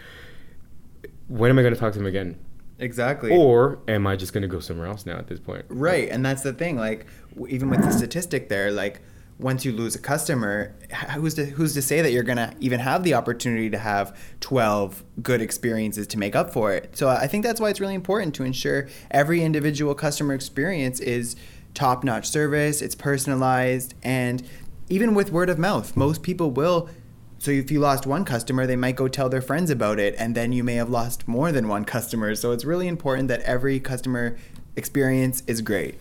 When 1.28 1.50
am 1.50 1.60
i 1.60 1.62
going 1.62 1.74
to 1.74 1.80
talk 1.80 1.94
to 1.94 2.00
them 2.00 2.08
again? 2.08 2.38
Exactly. 2.80 3.32
Or 3.32 3.80
am 3.88 4.08
i 4.08 4.16
just 4.16 4.34
going 4.34 4.42
to 4.42 4.48
go 4.48 4.60
somewhere 4.60 4.88
else 4.88 5.06
now 5.06 5.18
at 5.18 5.28
this 5.28 5.40
point? 5.40 5.66
Right 5.70 6.10
and 6.10 6.26
that's 6.26 6.42
the 6.42 6.54
thing 6.54 6.78
like 6.78 7.06
even 7.48 7.70
with 7.70 7.82
the 7.82 7.92
statistic 7.92 8.50
there 8.50 8.72
like 8.72 9.02
once 9.40 9.64
you 9.64 9.72
lose 9.72 9.96
a 9.96 10.00
customer 10.00 10.76
who's 11.16 11.36
to, 11.36 11.46
who's 11.46 11.74
to 11.74 11.82
say 11.82 12.02
that 12.02 12.12
you're 12.12 12.24
going 12.24 12.38
to 12.38 12.54
even 12.60 12.78
have 12.82 13.06
the 13.06 13.14
opportunity 13.14 13.70
to 13.70 13.78
have 13.78 14.18
12 14.42 15.02
good 15.24 15.42
experiences 15.42 16.08
to 16.08 16.20
make 16.20 16.36
up 16.36 16.52
for 16.52 16.74
it? 16.74 16.98
So 16.98 17.08
i 17.08 17.26
think 17.26 17.46
that's 17.46 17.62
why 17.62 17.70
it's 17.70 17.80
really 17.80 17.96
important 17.96 18.36
to 18.36 18.44
ensure 18.44 18.90
every 19.12 19.42
individual 19.42 19.96
customer 19.96 20.34
experience 20.34 21.00
is 21.00 21.38
top 21.74 22.04
notch 22.04 22.28
service, 22.28 22.82
it's 22.82 22.96
personalized, 22.96 23.94
and 24.04 24.44
even 24.90 25.14
with 25.14 25.32
word 25.32 25.50
of 25.50 25.60
mouth, 25.60 25.96
most 25.96 26.24
people 26.24 26.52
will. 26.52 26.90
So 27.38 27.52
if 27.52 27.72
you 27.72 27.80
lost 27.80 28.06
one 28.06 28.26
customer, 28.26 28.68
they 28.68 28.76
might 28.76 28.96
go 28.96 29.08
tell 29.08 29.30
their 29.30 29.42
friends 29.42 29.70
about 29.70 30.00
it, 30.00 30.16
and 30.18 30.36
then 30.36 30.52
you 30.52 30.64
may 30.64 30.76
have 30.76 30.90
lost 30.90 31.28
more 31.28 31.52
than 31.52 31.68
one 31.68 31.86
customer. 31.86 32.36
So 32.36 32.52
it's 32.52 32.66
really 32.66 32.88
important 32.88 33.30
that 33.30 33.42
every 33.42 33.80
customer 33.80 34.38
experience 34.76 35.44
is 35.48 35.62
great. 35.62 36.00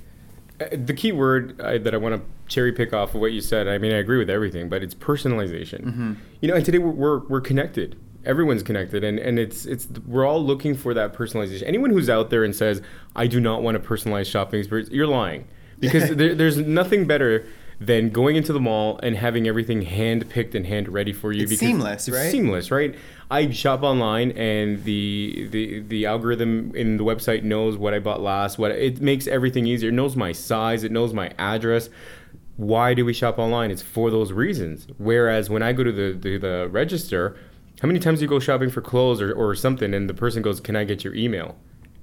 Uh, 0.61 0.67
the 0.73 0.95
key 0.95 1.13
word 1.13 1.61
uh, 1.61 1.79
that 1.79 1.95
I 1.95 1.97
want 1.97 2.17
to 2.17 2.23
cherry 2.53 2.73
pick 2.73 2.93
off 2.93 3.15
of 3.15 3.21
what 3.21 3.33
you 3.33 3.41
said, 3.41 3.69
I 3.69 3.79
mean, 3.79 3.93
I 3.93 3.99
agree 3.99 4.19
with 4.19 4.31
everything, 4.31 4.69
but 4.69 4.83
it's 4.83 4.95
personalization. 4.95 5.85
Mm-hmm. 5.85 6.13
You 6.41 6.49
know, 6.49 6.55
and 6.55 6.65
today 6.65 6.79
we're, 6.79 6.91
we're, 6.91 7.19
we're 7.29 7.41
connected 7.41 7.97
everyone's 8.25 8.63
connected 8.63 9.05
and, 9.05 9.19
and 9.19 9.39
it's 9.39 9.65
it's 9.65 9.89
we're 10.07 10.27
all 10.27 10.45
looking 10.45 10.75
for 10.75 10.93
that 10.93 11.15
personalization 11.15 11.63
anyone 11.67 11.89
who's 11.89 12.11
out 12.11 12.31
there 12.31 12.45
and 12.45 12.55
says 12.55 12.83
i 13.15 13.27
do 13.27 13.41
not 13.41 13.63
want 13.63 13.77
a 13.77 13.81
personalized 13.81 14.31
shopping 14.31 14.59
experience 14.59 14.91
you're 14.91 15.07
lying 15.07 15.47
because 15.81 16.11
there, 16.17 16.35
there's 16.35 16.57
nothing 16.59 17.07
better 17.07 17.47
than 17.81 18.11
going 18.11 18.35
into 18.35 18.53
the 18.53 18.61
mall 18.61 18.99
and 19.03 19.17
having 19.17 19.47
everything 19.47 19.83
hand 19.83 20.29
picked 20.29 20.55
and 20.55 20.67
hand 20.67 20.89
ready 20.89 21.13
for 21.13 21.33
you. 21.33 21.43
It's 21.43 21.51
because 21.51 21.61
seamless, 21.61 22.09
it's 22.09 22.17
right? 22.17 22.31
Seamless, 22.31 22.71
right? 22.71 22.95
I 23.31 23.51
shop 23.51 23.83
online 23.83 24.33
and 24.33 24.83
the, 24.85 25.49
the 25.51 25.81
the 25.81 26.07
algorithm 26.07 26.75
in 26.75 26.97
the 26.97 27.05
website 27.05 27.43
knows 27.45 27.77
what 27.77 27.95
I 27.95 27.99
bought 28.01 28.21
last. 28.21 28.59
What 28.59 28.73
it 28.73 29.01
makes 29.01 29.27
everything 29.27 29.67
easier. 29.67 29.91
It 29.91 29.95
knows 29.95 30.17
my 30.17 30.33
size. 30.33 30.83
It 30.83 30.91
knows 30.91 31.13
my 31.13 31.31
address. 31.39 31.89
Why 32.57 32.95
do 32.95 33.05
we 33.05 33.13
shop 33.13 33.39
online? 33.39 33.71
It's 33.71 33.83
for 33.83 34.11
those 34.11 34.33
reasons. 34.33 34.89
Whereas 34.99 35.49
when 35.49 35.63
I 35.63 35.73
go 35.73 35.85
to 35.85 35.93
the, 35.93 36.19
the, 36.19 36.39
the 36.39 36.69
register, 36.73 37.37
how 37.81 37.87
many 37.87 38.01
times 38.01 38.19
do 38.19 38.25
you 38.25 38.29
go 38.29 38.41
shopping 38.41 38.71
for 38.71 38.81
clothes 38.81 39.21
or, 39.21 39.33
or 39.33 39.55
something 39.55 39.95
and 39.95 40.09
the 40.11 40.15
person 40.15 40.43
goes, 40.43 40.59
Can 40.59 40.75
I 40.75 40.83
get 40.83 41.05
your 41.05 41.15
email? 41.15 41.57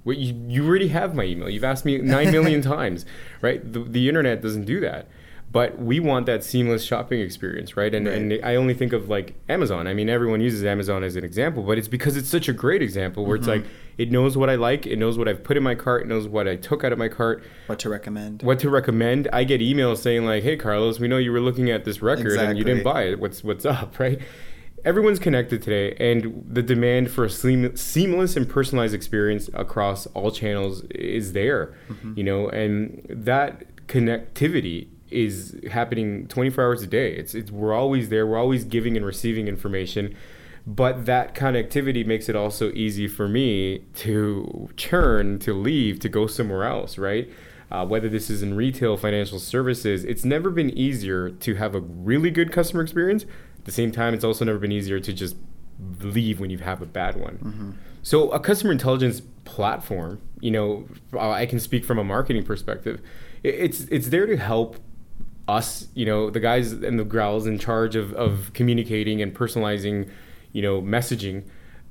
Well, 0.06 0.16
you, 0.16 0.36
you 0.48 0.66
already 0.66 0.88
have 0.90 1.16
my 1.16 1.24
email. 1.24 1.50
You've 1.50 1.64
asked 1.64 1.84
me 1.84 1.98
nine 1.98 2.32
million 2.32 2.62
times, 2.78 3.06
right? 3.42 3.62
The, 3.74 3.80
the 3.80 4.08
internet 4.08 4.42
doesn't 4.42 4.66
do 4.66 4.80
that. 4.80 5.08
But 5.52 5.80
we 5.80 6.02
want 6.02 6.26
that 6.26 6.44
seamless 6.44 6.84
shopping 6.84 7.22
experience, 7.22 7.78
right? 7.78 7.96
And, 7.96 8.08
right. 8.08 8.18
and 8.18 8.46
I 8.46 8.56
only 8.56 8.74
think 8.74 8.92
of 8.92 9.08
like 9.08 9.36
Amazon. 9.48 9.88
I 9.88 9.94
mean, 9.94 10.10
everyone 10.10 10.42
uses 10.42 10.66
Amazon 10.66 11.02
as 11.02 11.16
an 11.16 11.24
example, 11.24 11.64
but 11.64 11.78
it's 11.78 11.88
because 11.88 12.18
it's 12.18 12.28
such 12.28 12.50
a 12.50 12.54
great 12.54 12.82
example 12.82 13.26
where 13.26 13.38
mm-hmm. 13.38 13.50
it's 13.50 13.64
like 13.64 13.72
it 13.98 14.12
knows 14.12 14.36
what 14.36 14.50
I 14.50 14.56
like, 14.56 14.86
it 14.86 14.98
knows 14.98 15.18
what 15.18 15.30
I've 15.30 15.46
put 15.46 15.56
in 15.56 15.64
my 15.64 15.74
cart, 15.74 16.02
it 16.02 16.08
knows 16.08 16.28
what 16.28 16.46
I 16.46 16.58
took 16.58 16.84
out 16.84 16.92
of 16.92 17.00
my 17.00 17.08
cart, 17.08 17.42
what 17.68 17.80
to 17.80 17.90
recommend, 17.90 18.42
what 18.44 18.60
to 18.60 18.70
recommend. 18.70 19.30
I 19.32 19.46
get 19.46 19.62
emails 19.62 20.00
saying 20.00 20.26
like, 20.26 20.44
"Hey, 20.44 20.58
Carlos, 20.58 21.00
we 21.00 21.08
know 21.08 21.18
you 21.18 21.32
were 21.32 21.40
looking 21.40 21.72
at 21.72 21.86
this 21.86 22.02
record 22.02 22.26
exactly. 22.26 22.50
and 22.50 22.58
you 22.58 22.66
didn't 22.66 22.84
buy 22.84 23.04
it. 23.04 23.20
What's 23.22 23.42
what's 23.42 23.66
up?" 23.66 23.98
Right? 24.06 24.20
Everyone's 24.86 25.20
connected 25.20 25.62
today, 25.62 25.96
and 26.00 26.46
the 26.48 26.62
demand 26.62 27.12
for 27.12 27.26
a 27.26 27.30
seamless 27.30 28.36
and 28.38 28.48
personalized 28.48 28.94
experience 28.94 29.50
across 29.54 30.06
all 30.08 30.32
channels 30.32 30.84
is 30.92 31.34
there. 31.34 31.76
Mm-hmm. 31.90 32.14
You 32.16 32.24
know, 32.24 32.50
and 32.50 33.06
that 33.10 33.76
connectivity 33.88 34.88
is 35.10 35.60
happening 35.72 36.28
24 36.28 36.64
hours 36.64 36.84
a 36.84 36.88
day. 36.88 37.14
It's, 37.14 37.34
it's 37.36 37.52
we're 37.52 37.74
always 37.74 38.10
there. 38.10 38.26
We're 38.26 38.38
always 38.38 38.64
giving 38.64 38.96
and 38.96 39.06
receiving 39.06 39.48
information. 39.48 40.16
But 40.68 41.06
that 41.06 41.36
connectivity 41.36 42.06
makes 42.06 42.28
it 42.28 42.36
also 42.36 42.72
easy 42.72 43.08
for 43.08 43.28
me 43.28 43.84
to 43.96 44.70
churn, 44.78 45.38
to 45.40 45.54
leave, 45.54 46.00
to 46.00 46.10
go 46.10 46.26
somewhere 46.26 46.64
else, 46.64 46.98
right? 46.98 47.30
Uh, 47.72 47.86
whether 47.86 48.10
this 48.10 48.30
is 48.30 48.42
in 48.42 48.56
retail, 48.56 48.98
financial 48.98 49.40
services, 49.40 50.04
it's 50.06 50.26
never 50.26 50.50
been 50.50 50.72
easier 50.72 51.30
to 51.30 51.56
have 51.56 51.76
a 51.76 51.82
really 51.82 52.32
good 52.32 52.52
customer 52.52 52.82
experience 52.82 53.26
the 53.66 53.72
same 53.72 53.92
time, 53.92 54.14
it's 54.14 54.24
also 54.24 54.46
never 54.46 54.60
been 54.60 54.72
easier 54.72 55.00
to 55.00 55.14
just 55.14 55.36
leave 56.00 56.40
when 56.40 56.50
you 56.50 56.58
have 56.60 56.82
a 56.82 56.86
bad 56.86 57.20
one. 57.20 57.38
Mm-hmm. 57.38 57.72
So 58.04 58.30
a 58.32 58.40
customer 58.40 58.72
intelligence 58.72 59.22
platform, 59.44 60.22
you 60.40 60.52
know, 60.52 60.88
I 61.18 61.46
can 61.46 61.60
speak 61.60 61.84
from 61.84 61.98
a 61.98 62.04
marketing 62.04 62.44
perspective. 62.44 63.02
It's 63.44 63.82
it's 63.86 64.10
there 64.10 64.26
to 64.26 64.38
help 64.38 64.78
us, 65.48 65.88
you 65.94 66.06
know, 66.06 66.30
the 66.30 66.40
guys 66.40 66.72
and 66.72 67.00
the 67.00 67.04
growls 67.04 67.46
in 67.46 67.60
charge 67.60 67.96
of, 67.96 68.14
of 68.14 68.52
communicating 68.54 69.22
and 69.22 69.34
personalizing, 69.34 70.10
you 70.52 70.62
know, 70.62 70.82
messaging 70.82 71.44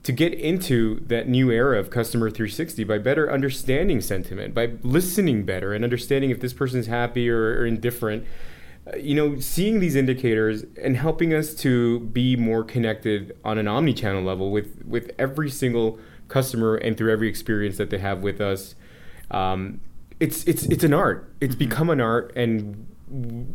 to 0.04 0.12
get 0.12 0.34
into 0.34 1.00
that 1.06 1.28
new 1.28 1.50
era 1.50 1.78
of 1.78 1.90
customer 1.90 2.30
360 2.30 2.84
by 2.84 2.98
better 2.98 3.32
understanding 3.32 4.00
sentiment, 4.00 4.54
by 4.54 4.72
listening 4.82 5.44
better 5.44 5.72
and 5.72 5.82
understanding 5.82 6.30
if 6.30 6.40
this 6.40 6.52
person's 6.52 6.86
happy 6.86 7.28
or, 7.28 7.60
or 7.60 7.66
indifferent. 7.66 8.26
You 8.98 9.14
know, 9.14 9.40
seeing 9.40 9.80
these 9.80 9.94
indicators 9.94 10.64
and 10.82 10.96
helping 10.96 11.32
us 11.32 11.54
to 11.56 12.00
be 12.00 12.36
more 12.36 12.62
connected 12.62 13.36
on 13.42 13.56
an 13.56 13.66
omni-channel 13.66 14.22
level 14.22 14.50
with 14.50 14.84
with 14.84 15.10
every 15.18 15.50
single 15.50 15.98
customer 16.28 16.76
and 16.76 16.96
through 16.96 17.12
every 17.12 17.28
experience 17.28 17.78
that 17.78 17.90
they 17.90 17.98
have 17.98 18.22
with 18.22 18.40
us. 18.40 18.74
Um, 19.30 19.80
it's 20.20 20.44
it's 20.44 20.64
it's 20.64 20.84
an 20.84 20.92
art. 20.92 21.32
It's 21.40 21.54
mm-hmm. 21.54 21.58
become 21.58 21.90
an 21.90 22.00
art, 22.00 22.32
and 22.36 22.86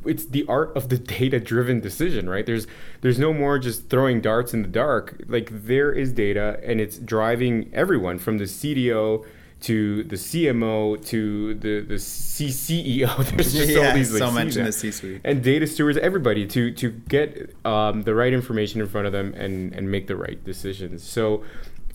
it's 0.05 0.25
the 0.25 0.45
art 0.47 0.75
of 0.75 0.89
the 0.89 0.97
data 1.19 1.39
driven 1.39 1.79
decision 1.79 2.29
right 2.29 2.45
there's 2.45 2.67
there's 3.01 3.19
no 3.19 3.33
more 3.33 3.57
just 3.57 3.89
throwing 3.89 4.21
darts 4.21 4.53
in 4.53 4.61
the 4.61 4.67
dark 4.67 5.21
like 5.27 5.49
there 5.51 5.91
is 5.91 6.13
data 6.13 6.59
and 6.63 6.79
it's 6.79 6.97
driving 6.97 7.69
everyone 7.73 8.19
from 8.19 8.37
the 8.37 8.43
cdo 8.43 9.25
to 9.61 10.03
the 10.03 10.15
cmo 10.15 11.03
to 11.05 11.53
the 11.55 11.81
the 11.81 11.95
cceo 11.95 13.17
there's 13.35 13.53
just 13.53 13.69
yeah, 13.69 13.89
all 13.89 13.93
these 13.93 14.11
like, 14.11 14.19
so 14.19 14.31
much 14.31 14.55
in 14.55 14.63
the 14.63 14.71
c-suite 14.71 15.21
and 15.23 15.43
data 15.43 15.67
stewards 15.67 15.97
everybody 15.97 16.47
to 16.47 16.71
to 16.71 16.89
get 16.89 17.55
um, 17.65 18.03
the 18.03 18.15
right 18.15 18.33
information 18.33 18.79
in 18.79 18.87
front 18.87 19.05
of 19.05 19.13
them 19.13 19.33
and 19.35 19.73
and 19.73 19.91
make 19.91 20.07
the 20.07 20.15
right 20.15 20.43
decisions 20.43 21.03
so 21.03 21.43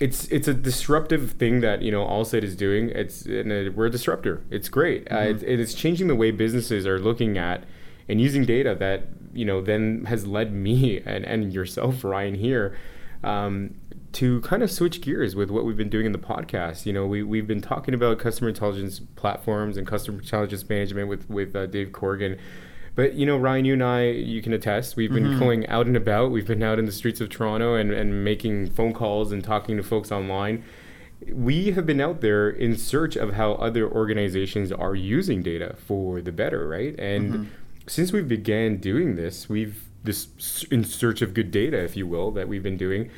it's 0.00 0.26
it's 0.26 0.48
a 0.48 0.54
disruptive 0.54 1.32
thing 1.32 1.60
that 1.60 1.82
you 1.82 1.92
know 1.92 2.04
AllSight 2.04 2.42
is 2.42 2.56
doing. 2.56 2.90
It's 2.90 3.26
and 3.26 3.52
a, 3.52 3.68
we're 3.68 3.86
a 3.86 3.90
disruptor. 3.90 4.42
It's 4.50 4.68
great. 4.68 5.06
Uh, 5.10 5.16
mm-hmm. 5.16 5.44
Uh, 5.44 5.48
it, 5.48 5.60
it's 5.60 5.74
changing 5.74 6.08
the 6.08 6.14
way 6.14 6.30
businesses 6.30 6.86
are 6.86 6.98
looking 6.98 7.38
at 7.38 7.64
and 8.08 8.20
using 8.20 8.44
data 8.44 8.74
that 8.74 9.06
you 9.32 9.44
know 9.44 9.60
then 9.60 10.04
has 10.06 10.26
led 10.26 10.52
me 10.52 11.00
and 11.06 11.24
and 11.24 11.52
yourself, 11.52 12.02
Ryan, 12.04 12.34
here. 12.34 12.76
Um, 13.22 13.76
to 14.14 14.40
kind 14.40 14.62
of 14.62 14.70
switch 14.70 15.00
gears 15.00 15.36
with 15.36 15.50
what 15.50 15.64
we've 15.64 15.76
been 15.76 15.90
doing 15.90 16.06
in 16.06 16.12
the 16.12 16.18
podcast, 16.18 16.86
you 16.86 16.92
know, 16.92 17.06
we 17.06 17.22
we've 17.22 17.46
been 17.46 17.60
talking 17.60 17.94
about 17.94 18.18
customer 18.18 18.48
intelligence 18.48 19.00
platforms 19.16 19.76
and 19.76 19.86
customer 19.86 20.18
intelligence 20.18 20.68
management 20.68 21.08
with 21.08 21.28
with 21.28 21.54
uh, 21.54 21.66
Dave 21.66 21.92
Corrigan 21.92 22.38
but 22.94 23.14
you 23.14 23.26
know, 23.26 23.36
Ryan, 23.36 23.64
you 23.64 23.72
and 23.72 23.82
I, 23.82 24.04
you 24.04 24.40
can 24.40 24.52
attest. 24.52 24.96
We've 24.96 25.12
been 25.12 25.24
mm-hmm. 25.24 25.38
going 25.38 25.66
out 25.66 25.86
and 25.86 25.96
about. 25.96 26.30
We've 26.30 26.46
been 26.46 26.62
out 26.62 26.78
in 26.78 26.86
the 26.86 26.92
streets 26.92 27.20
of 27.20 27.28
Toronto 27.28 27.74
and, 27.74 27.90
and 27.90 28.24
making 28.24 28.70
phone 28.70 28.92
calls 28.92 29.32
and 29.32 29.42
talking 29.42 29.76
to 29.76 29.82
folks 29.82 30.12
online. 30.12 30.64
We 31.32 31.72
have 31.72 31.86
been 31.86 32.00
out 32.00 32.20
there 32.20 32.48
in 32.48 32.76
search 32.76 33.16
of 33.16 33.32
how 33.34 33.52
other 33.54 33.90
organizations 33.90 34.70
are 34.70 34.94
using 34.94 35.42
data 35.42 35.74
for 35.86 36.20
the 36.20 36.30
better, 36.30 36.68
right? 36.68 36.94
And 36.98 37.32
mm-hmm. 37.32 37.44
since 37.88 38.12
we 38.12 38.22
began 38.22 38.76
doing 38.76 39.16
this, 39.16 39.48
we've 39.48 39.84
this 40.04 40.64
in 40.70 40.84
search 40.84 41.22
of 41.22 41.32
good 41.34 41.50
data, 41.50 41.82
if 41.82 41.96
you 41.96 42.06
will, 42.06 42.30
that 42.32 42.46
we've 42.46 42.62
been 42.62 42.76
doing 42.76 43.10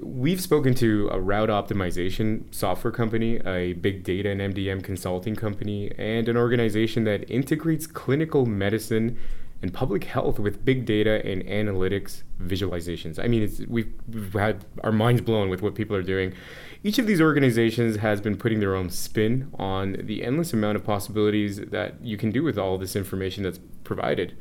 We've 0.00 0.40
spoken 0.40 0.74
to 0.76 1.08
a 1.12 1.20
route 1.20 1.50
optimization 1.50 2.52
software 2.52 2.92
company, 2.92 3.36
a 3.46 3.74
big 3.74 4.02
data 4.02 4.30
and 4.30 4.40
MDM 4.40 4.82
consulting 4.82 5.36
company, 5.36 5.92
and 5.96 6.28
an 6.28 6.36
organization 6.36 7.04
that 7.04 7.30
integrates 7.30 7.86
clinical 7.86 8.44
medicine 8.44 9.16
and 9.62 9.72
public 9.72 10.04
health 10.04 10.38
with 10.38 10.64
big 10.64 10.84
data 10.84 11.24
and 11.24 11.42
analytics 11.44 12.22
visualizations. 12.42 13.22
I 13.22 13.28
mean, 13.28 13.50
we've, 13.68 13.94
we've 14.12 14.32
had 14.34 14.64
our 14.82 14.92
minds 14.92 15.22
blown 15.22 15.48
with 15.48 15.62
what 15.62 15.74
people 15.74 15.96
are 15.96 16.02
doing. 16.02 16.34
Each 16.82 16.98
of 16.98 17.06
these 17.06 17.20
organizations 17.20 17.96
has 17.96 18.20
been 18.20 18.36
putting 18.36 18.60
their 18.60 18.74
own 18.74 18.90
spin 18.90 19.50
on 19.54 19.96
the 20.00 20.22
endless 20.24 20.52
amount 20.52 20.76
of 20.76 20.84
possibilities 20.84 21.60
that 21.60 22.04
you 22.04 22.18
can 22.18 22.30
do 22.30 22.42
with 22.42 22.58
all 22.58 22.76
this 22.76 22.94
information 22.94 23.44
that's 23.44 23.60
provided. 23.84 24.36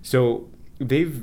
So 0.00 0.48
they've 0.78 1.22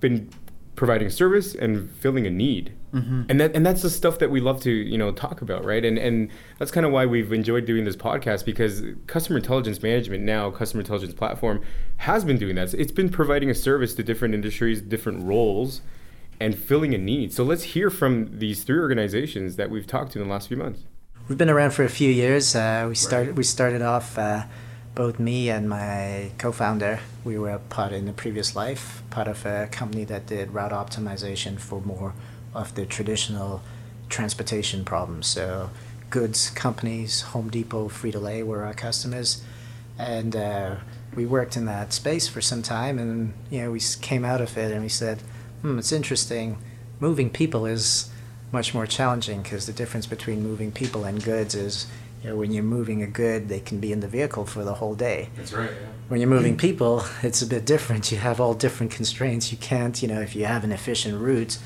been 0.00 0.30
providing 0.74 1.10
service 1.10 1.54
and 1.54 1.90
filling 1.90 2.26
a 2.26 2.30
need. 2.30 2.72
Mm-hmm. 2.92 3.22
And 3.30 3.40
that 3.40 3.56
and 3.56 3.64
that's 3.64 3.80
the 3.80 3.88
stuff 3.88 4.18
that 4.18 4.30
we 4.30 4.40
love 4.40 4.60
to 4.62 4.70
you 4.70 4.98
know 4.98 5.12
talk 5.12 5.40
about, 5.40 5.64
right? 5.64 5.84
And 5.84 5.98
and 5.98 6.30
that's 6.58 6.70
kind 6.70 6.84
of 6.84 6.92
why 6.92 7.06
we've 7.06 7.32
enjoyed 7.32 7.64
doing 7.64 7.84
this 7.84 7.96
podcast 7.96 8.44
because 8.44 8.82
customer 9.06 9.38
intelligence 9.38 9.82
management 9.82 10.24
now, 10.24 10.50
customer 10.50 10.82
intelligence 10.82 11.14
platform, 11.14 11.62
has 11.98 12.24
been 12.24 12.36
doing 12.36 12.54
that. 12.56 12.74
It's 12.74 12.92
been 12.92 13.08
providing 13.08 13.48
a 13.48 13.54
service 13.54 13.94
to 13.94 14.02
different 14.02 14.34
industries, 14.34 14.82
different 14.82 15.24
roles, 15.24 15.80
and 16.38 16.56
filling 16.56 16.94
a 16.94 16.98
need. 16.98 17.32
So 17.32 17.44
let's 17.44 17.62
hear 17.62 17.88
from 17.88 18.38
these 18.38 18.62
three 18.62 18.78
organizations 18.78 19.56
that 19.56 19.70
we've 19.70 19.86
talked 19.86 20.12
to 20.12 20.20
in 20.20 20.28
the 20.28 20.32
last 20.32 20.48
few 20.48 20.58
months. 20.58 20.82
We've 21.28 21.38
been 21.38 21.50
around 21.50 21.70
for 21.70 21.84
a 21.84 21.88
few 21.88 22.10
years. 22.10 22.54
Uh, 22.54 22.86
we 22.90 22.94
started 22.94 23.28
right. 23.28 23.36
we 23.36 23.42
started 23.42 23.80
off. 23.80 24.18
Uh, 24.18 24.44
both 24.94 25.18
me 25.18 25.48
and 25.48 25.70
my 25.70 26.30
co-founder, 26.36 27.00
we 27.24 27.38
were 27.38 27.58
part 27.70 27.92
in 27.92 28.04
the 28.04 28.12
previous 28.12 28.54
life, 28.54 29.02
part 29.08 29.26
of 29.26 29.46
a 29.46 29.68
company 29.72 30.04
that 30.04 30.26
did 30.26 30.52
route 30.52 30.72
optimization 30.72 31.58
for 31.58 31.80
more 31.80 32.12
of 32.54 32.74
the 32.74 32.86
traditional 32.86 33.62
transportation 34.08 34.84
problems. 34.84 35.26
So 35.26 35.70
goods 36.10 36.50
companies, 36.50 37.22
Home 37.22 37.48
Depot, 37.48 37.88
Frito-Lay 37.88 38.42
were 38.42 38.64
our 38.64 38.74
customers, 38.74 39.42
and 39.98 40.36
uh, 40.36 40.76
we 41.14 41.26
worked 41.26 41.56
in 41.56 41.64
that 41.66 41.92
space 41.92 42.28
for 42.28 42.40
some 42.40 42.62
time. 42.62 42.98
And 42.98 43.34
you 43.50 43.62
know, 43.62 43.70
we 43.70 43.80
came 44.00 44.24
out 44.24 44.40
of 44.40 44.56
it 44.56 44.72
and 44.72 44.82
we 44.82 44.88
said, 44.88 45.22
"Hmm, 45.62 45.78
it's 45.78 45.92
interesting. 45.92 46.58
Moving 47.00 47.30
people 47.30 47.66
is 47.66 48.10
much 48.52 48.74
more 48.74 48.86
challenging 48.86 49.42
because 49.42 49.66
the 49.66 49.72
difference 49.72 50.06
between 50.06 50.42
moving 50.42 50.70
people 50.72 51.04
and 51.04 51.24
goods 51.24 51.54
is 51.54 51.86
you 52.22 52.30
know, 52.30 52.36
when 52.36 52.52
you're 52.52 52.62
moving 52.62 53.02
a 53.02 53.06
good, 53.06 53.48
they 53.48 53.58
can 53.58 53.80
be 53.80 53.90
in 53.92 54.00
the 54.00 54.06
vehicle 54.06 54.44
for 54.46 54.62
the 54.62 54.74
whole 54.74 54.94
day. 54.94 55.30
That's 55.36 55.52
right. 55.52 55.70
Yeah. 55.70 55.88
When 56.08 56.20
you're 56.20 56.30
moving 56.30 56.56
people, 56.56 57.04
it's 57.22 57.42
a 57.42 57.46
bit 57.46 57.64
different. 57.64 58.12
You 58.12 58.18
have 58.18 58.40
all 58.40 58.54
different 58.54 58.92
constraints. 58.92 59.50
You 59.50 59.58
can't, 59.58 60.00
you 60.02 60.08
know, 60.08 60.20
if 60.20 60.36
you 60.36 60.44
have 60.44 60.62
an 60.62 60.70
efficient 60.70 61.20
route, 61.20 61.58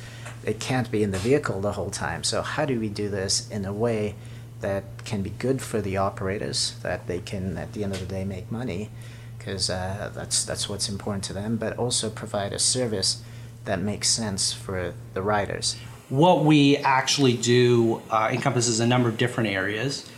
it 0.47 0.61
can't 0.61 0.91
be 0.91 1.03
in 1.03 1.11
the 1.11 1.19
vehicle 1.19 1.61
the 1.61 1.73
whole 1.73 1.91
time. 1.91 2.23
So 2.23 2.41
how 2.41 2.65
do 2.65 2.79
we 2.79 2.89
do 2.89 3.09
this 3.09 3.51
in 3.51 3.65
a 3.65 3.73
way 3.73 4.15
that 4.61 4.85
can 5.05 5.23
be 5.23 5.31
good 5.31 5.61
for 5.61 5.81
the 5.83 5.97
operators, 5.97 6.77
that 6.83 7.07
they 7.09 7.19
can, 7.19 7.59
at 7.59 7.73
the 7.73 7.85
end 7.85 7.93
of 7.93 8.01
the 8.01 8.07
day, 8.07 8.25
make 8.25 8.51
money, 8.51 8.89
because 9.37 9.69
uh, 9.69 10.11
that's 10.15 10.45
that's 10.45 10.69
what's 10.69 10.89
important 10.89 11.25
to 11.25 11.33
them, 11.33 11.57
but 11.57 11.77
also 11.77 12.09
provide 12.09 12.53
a 12.53 12.59
service 12.59 13.23
that 13.65 13.81
makes 13.81 14.09
sense 14.09 14.53
for 14.53 14.95
the 15.15 15.21
riders. 15.21 15.77
What 16.09 16.45
we 16.45 16.77
actually 16.79 17.37
do 17.37 18.01
uh, 18.11 18.31
encompasses 18.33 18.81
a 18.81 18.87
number 18.87 19.09
of 19.09 19.19
different 19.19 19.51
areas. 19.51 20.09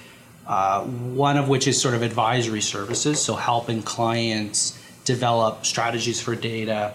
Uh, 0.47 0.83
one 0.85 1.37
of 1.37 1.49
which 1.49 1.69
is 1.69 1.79
sort 1.79 1.95
of 1.95 2.01
advisory 2.01 2.63
services, 2.63 3.21
so 3.21 3.35
helping 3.35 3.83
clients 3.83 4.79
develop 5.05 5.67
strategies 5.67 6.23
for 6.23 6.35
data, 6.35 6.95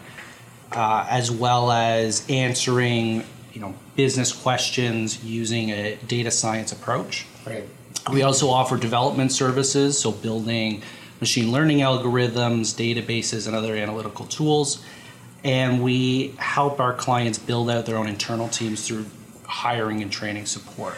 uh, 0.74 1.06
as 1.10 1.32
well 1.32 1.72
as 1.72 2.26
answering 2.30 3.24
you 3.54 3.62
know 3.62 3.74
business 3.96 4.32
questions 4.32 5.24
using 5.24 5.70
a 5.70 5.96
data 6.08 6.32
science 6.32 6.72
approach. 6.72 7.26
Right. 7.46 7.68
We 8.12 8.24
also 8.24 8.50
offer 8.50 8.78
development 8.78 9.32
services, 9.32 9.98
so 9.98 10.12
building 10.12 10.82
machine 11.20 11.52
learning 11.52 11.80
algorithms, 11.80 12.74
databases, 12.76 13.48
and 13.48 13.56
other 13.56 13.76
analytical 13.76 14.26
tools. 14.26 14.84
And 15.44 15.82
we 15.84 16.34
help 16.38 16.80
our 16.80 16.94
clients 16.94 17.38
build 17.38 17.70
out 17.70 17.86
their 17.86 17.98
own 17.98 18.08
internal 18.08 18.50
teams 18.50 18.86
through 18.88 19.06
hiring 19.46 20.02
and 20.02 20.12
training 20.12 20.46
support. 20.46 20.96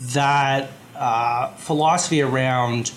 That 0.00 0.70
uh, 0.96 1.54
philosophy 1.54 2.22
around 2.22 2.92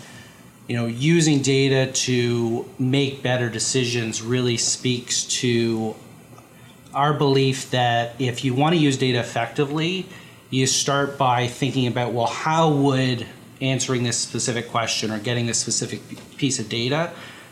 you 0.70 0.78
know 0.78 0.86
using 0.86 1.42
data 1.42 1.92
to 1.92 2.66
make 2.80 3.22
better 3.22 3.50
decisions 3.50 4.22
really 4.22 4.56
speaks 4.56 5.26
to 5.26 5.96
our 6.94 7.14
belief 7.14 7.70
that 7.72 8.16
if 8.20 8.46
you 8.46 8.54
want 8.54 8.74
to 8.74 8.80
use 8.80 8.98
data 8.98 9.20
effectively 9.20 10.06
you 10.50 10.66
start 10.66 11.18
by 11.18 11.48
thinking 11.48 11.88
about 11.88 12.14
well 12.14 12.28
how 12.28 12.72
would 12.72 13.26
answering 13.62 14.04
this 14.04 14.18
specific 14.18 14.70
question 14.70 15.12
or 15.12 15.20
getting 15.20 15.46
this 15.46 15.60
specific 15.60 16.02
piece 16.38 16.60
of 16.60 16.70
data 16.70 17.12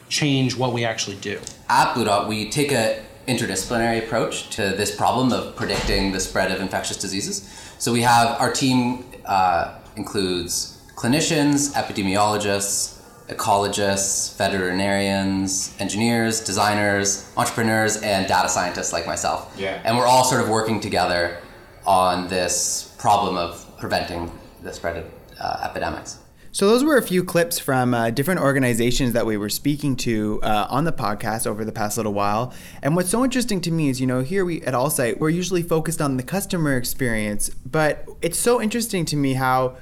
change 0.09 0.55
what 0.55 0.73
we 0.73 0.85
actually 0.85 1.17
do? 1.17 1.39
At 1.69 1.93
BlueDot 1.93 2.27
we 2.27 2.49
take 2.49 2.71
a 2.71 3.03
interdisciplinary 3.27 4.05
approach 4.05 4.49
to 4.51 4.61
this 4.61 4.95
problem 4.95 5.33
of 5.33 5.55
predicting 5.55 6.13
the 6.13 6.19
spread 6.19 6.49
of 6.49 6.61
infectious 6.61 6.95
diseases. 6.95 7.49
So 7.77 7.91
we 7.91 8.01
have 8.01 8.39
our 8.39 8.51
team 8.51 9.03
uh, 9.25 9.75
includes 9.97 10.81
clinicians, 10.95 11.73
epidemiologists, 11.73 12.96
ecologists, 13.29 14.37
veterinarians, 14.37 15.75
engineers, 15.79 16.43
designers, 16.43 17.29
entrepreneurs, 17.35 17.97
and 17.97 18.27
data 18.27 18.47
scientists 18.47 18.93
like 18.93 19.05
myself. 19.05 19.53
Yeah. 19.57 19.81
And 19.83 19.97
we're 19.97 20.05
all 20.05 20.23
sort 20.23 20.41
of 20.41 20.49
working 20.49 20.79
together 20.79 21.37
on 21.85 22.27
this 22.27 22.95
problem 22.97 23.37
of 23.37 23.65
preventing 23.77 24.31
the 24.63 24.73
spread 24.73 24.97
of 24.97 25.11
uh, 25.39 25.67
epidemics. 25.69 26.19
So 26.51 26.67
those 26.67 26.83
were 26.83 26.97
a 26.97 27.03
few 27.03 27.23
clips 27.23 27.59
from 27.59 27.93
uh, 27.93 28.09
different 28.09 28.39
organizations 28.39 29.13
that 29.13 29.27
we 29.27 29.37
were 29.37 29.49
speaking 29.49 29.95
to 29.97 30.39
uh, 30.41 30.65
on 30.69 30.85
the 30.85 30.91
podcast 30.91 31.45
over 31.45 31.63
the 31.63 31.71
past 31.71 31.97
little 31.97 32.13
while. 32.13 32.51
And 32.81 32.95
what's 32.95 33.09
so 33.09 33.23
interesting 33.23 33.61
to 33.61 33.71
me 33.71 33.89
is, 33.89 34.01
you 34.01 34.07
know, 34.07 34.21
here 34.21 34.43
we 34.43 34.63
at 34.63 34.73
AllSight, 34.73 35.19
we're 35.19 35.29
usually 35.29 35.61
focused 35.61 36.01
on 36.01 36.17
the 36.17 36.23
customer 36.23 36.75
experience, 36.75 37.49
but 37.49 38.07
it's 38.23 38.39
so 38.39 38.59
interesting 38.59 39.05
to 39.05 39.15
me 39.15 39.33
how 39.33 39.77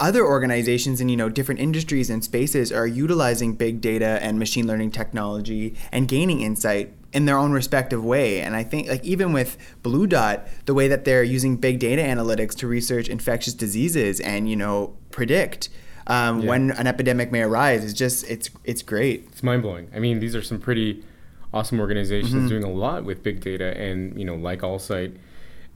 other 0.00 0.24
organizations 0.24 1.00
in 1.00 1.08
you 1.08 1.16
know 1.16 1.28
different 1.28 1.60
industries 1.60 2.08
and 2.10 2.22
spaces 2.22 2.70
are 2.72 2.86
utilizing 2.86 3.54
big 3.54 3.80
data 3.80 4.18
and 4.22 4.38
machine 4.38 4.66
learning 4.66 4.90
technology 4.90 5.74
and 5.92 6.06
gaining 6.08 6.40
insight 6.40 6.92
in 7.12 7.24
their 7.24 7.36
own 7.38 7.50
respective 7.52 8.04
way 8.04 8.40
and 8.40 8.54
i 8.54 8.62
think 8.62 8.86
like 8.88 9.02
even 9.04 9.32
with 9.32 9.56
BlueDot 9.82 10.46
the 10.66 10.74
way 10.74 10.86
that 10.88 11.04
they're 11.04 11.24
using 11.24 11.56
big 11.56 11.78
data 11.80 12.02
analytics 12.02 12.54
to 12.56 12.66
research 12.68 13.08
infectious 13.08 13.54
diseases 13.54 14.20
and 14.20 14.48
you 14.48 14.56
know 14.56 14.94
predict 15.10 15.68
um, 16.06 16.40
Yeah. 16.42 16.48
when 16.48 16.70
an 16.72 16.86
epidemic 16.86 17.32
may 17.32 17.42
arise 17.42 17.82
is 17.84 17.92
just 17.92 18.28
it's 18.30 18.50
it's 18.64 18.82
great 18.82 19.26
It's 19.32 19.42
mind 19.42 19.62
blowing. 19.62 19.90
I 19.94 19.98
mean, 19.98 20.20
these 20.20 20.34
are 20.36 20.42
some 20.42 20.58
pretty 20.60 21.04
awesome 21.52 21.80
organizations 21.80 22.32
Mm-hmm. 22.34 22.48
doing 22.48 22.64
a 22.64 22.70
lot 22.70 23.04
with 23.04 23.22
big 23.22 23.40
data, 23.40 23.76
and 23.76 24.18
you 24.18 24.24
know, 24.24 24.34
like 24.36 24.60
AllSight, 24.60 25.16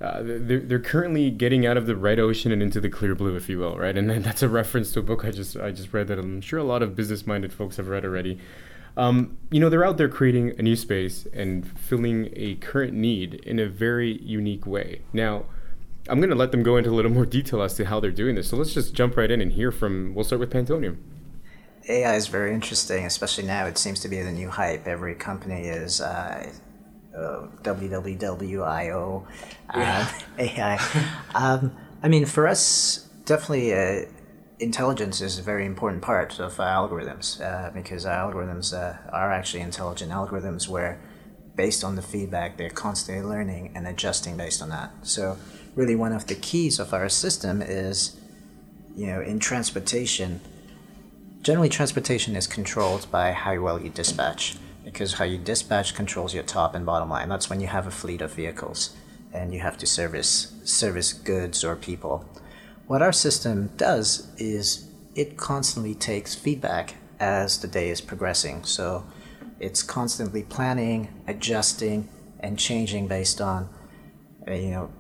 uh, 0.03 0.21
they're, 0.23 0.61
they're 0.61 0.81
currently 0.81 1.31
getting 1.31 1.65
out 1.65 1.77
of 1.77 1.87
the 1.87 1.95
red 1.95 2.19
ocean 2.19 2.51
and 2.51 2.61
into 2.61 2.81
the 2.81 2.89
clear 2.89 3.15
blue, 3.15 3.37
if 3.37 3.49
you 3.49 3.59
will, 3.59 3.77
right? 3.77 3.97
And 3.97 4.11
that's 4.25 4.43
a 4.43 4.49
reference 4.49 4.93
to 4.93 5.01
a 5.01 5.03
book 5.03 5.25
I 5.25 5.31
just 5.31 5.57
I 5.57 5.71
just 5.71 5.93
read 5.93 6.09
that 6.09 6.19
I'm 6.19 6.41
sure 6.41 6.59
a 6.59 6.65
lot 6.65 6.83
of 6.83 6.97
business 6.97 7.27
minded 7.27 7.53
folks 7.53 7.77
have 7.77 7.89
read 7.89 8.05
already. 8.05 8.39
Um, 8.97 9.39
you 9.51 9.61
know, 9.61 9.71
they're 9.71 9.85
out 9.85 9.97
there 9.97 10.09
creating 10.09 10.55
a 10.59 10.63
new 10.63 10.77
space 10.77 11.27
and 11.33 11.67
filling 11.79 12.31
a 12.35 12.57
current 12.57 12.93
need 12.93 13.35
in 13.35 13.59
a 13.59 13.67
very 13.67 14.21
unique 14.23 14.67
way. 14.67 15.03
Now. 15.13 15.45
I'm 16.09 16.19
going 16.19 16.31
to 16.31 16.37
let 16.37 16.51
them 16.51 16.65
go 16.65 16.77
into 16.77 16.91
a 16.91 16.97
little 16.97 17.13
more 17.13 17.25
detail 17.25 17.63
as 17.63 17.75
to 17.75 17.85
how 17.85 18.01
they're 18.01 18.11
doing 18.11 18.35
this. 18.35 18.49
So 18.49 18.57
let's 18.57 18.75
just 18.75 18.93
jump 18.93 19.17
right 19.17 19.31
in 19.31 19.41
and 19.41 19.53
hear 19.53 19.71
from. 19.71 20.17
We'll 20.17 20.25
start 20.25 20.41
with 20.41 20.51
Pantonium. 20.51 20.97
AI 21.89 22.17
is 22.17 22.27
very 22.27 22.53
interesting, 22.53 23.05
especially 23.05 23.45
now. 23.45 23.67
It 23.67 23.79
seems 23.79 24.01
to 24.01 24.09
be 24.09 24.21
the 24.21 24.33
new 24.33 24.51
hype. 24.51 24.89
Every 24.89 25.15
company 25.15 25.69
is 25.69 26.01
uh, 26.01 26.51
uh, 27.17 27.47
WWWIO 27.63 29.27
uh, 29.71 30.13
AI. 30.39 31.09
Um, 31.35 31.77
I 32.03 32.09
mean, 32.09 32.27
for 32.27 32.47
us, 32.49 33.09
definitely 33.25 33.75
uh, 33.75 34.07
intelligence 34.59 35.21
is 35.21 35.39
a 35.39 35.43
very 35.43 35.67
important 35.67 36.03
part 36.03 36.39
of 36.39 36.59
our 36.59 36.89
algorithms 36.89 37.41
uh, 37.41 37.71
because 37.71 38.05
algorithms 38.05 38.73
uh, 38.73 38.97
are 39.11 39.33
actually 39.33 39.61
intelligent 39.61 40.11
algorithms 40.11 40.69
where, 40.69 41.01
based 41.55 41.85
on 41.85 41.97
the 41.97 42.03
feedback, 42.03 42.57
they're 42.57 42.71
constantly 42.71 43.25
learning 43.25 43.73
and 43.75 43.87
adjusting 43.87 44.37
based 44.37 44.63
on 44.63 44.69
that. 44.71 44.91
So, 45.03 45.39
really, 45.75 45.95
one 45.95 46.13
of 46.13 46.27
the 46.27 46.35
keys 46.35 46.79
of 46.79 46.93
our 46.93 47.09
system 47.09 47.63
is, 47.63 48.17
you 48.97 49.07
know, 49.07 49.21
in 49.21 49.39
transportation 49.39 50.41
generally 51.43 51.69
transportation 51.69 52.37
is 52.37 52.47
controlled 52.47 53.11
by 53.11 53.33
how 53.33 53.61
well 53.61 53.81
you 53.81 53.91
dispatch 53.91 54.57
because 54.85 55.15
how 55.15 55.25
you 55.25 55.39
dispatch 55.39 55.95
controls 55.95 56.35
your 56.35 56.43
top 56.43 56.75
and 56.75 56.85
bottom 56.85 57.09
line 57.09 57.29
that's 57.29 57.49
when 57.49 57.61
you 57.61 57.67
have 57.67 57.87
a 57.87 57.91
fleet 57.91 58.21
of 58.21 58.33
vehicles 58.35 58.97
and 59.33 59.55
you 59.55 59.61
have 59.61 59.79
to 59.79 59.87
service 59.87 60.53
service 60.65 61.13
goods 61.13 61.65
or 61.65 61.77
people. 61.77 62.25
What 62.87 63.03
our 63.03 63.13
system 63.13 63.71
does 63.77 64.29
is 64.37 64.89
it 65.15 65.37
constantly 65.37 65.95
takes 65.95 66.35
feedback 66.35 66.97
as 67.19 67.61
the 67.61 67.69
day 67.69 67.89
is 67.89 68.01
progressing. 68.01 68.65
So 68.65 69.07
it's 69.61 69.83
constantly 69.83 70.43
planning 70.43 71.09
adjusting 71.27 72.09
and 72.41 72.59
changing 72.59 73.09
based 73.09 73.41
on 73.41 73.69
uh, 74.47 74.53
you 74.53 74.71
know 74.71 74.91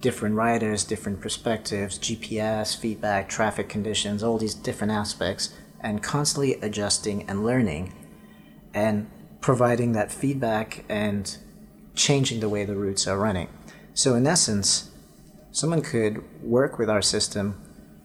different 0.00 0.36
riders, 0.36 0.84
different 0.84 1.20
perspectives, 1.20 1.98
GPS, 1.98 2.76
feedback, 2.76 3.28
traffic 3.28 3.68
conditions, 3.68 4.22
all 4.22 4.38
these 4.38 4.54
different 4.54 4.92
aspects, 4.92 5.52
and 5.80 6.02
constantly 6.02 6.54
adjusting 6.54 7.28
and 7.28 7.44
learning. 7.44 7.92
And 8.72 9.10
providing 9.40 9.92
that 9.92 10.12
feedback 10.12 10.84
and 10.88 11.38
changing 11.94 12.40
the 12.40 12.48
way 12.48 12.64
the 12.64 12.76
routes 12.76 13.06
are 13.06 13.18
running. 13.18 13.48
So, 13.94 14.14
in 14.14 14.26
essence, 14.26 14.90
someone 15.50 15.82
could 15.82 16.42
work 16.42 16.78
with 16.78 16.88
our 16.88 17.02
system 17.02 17.60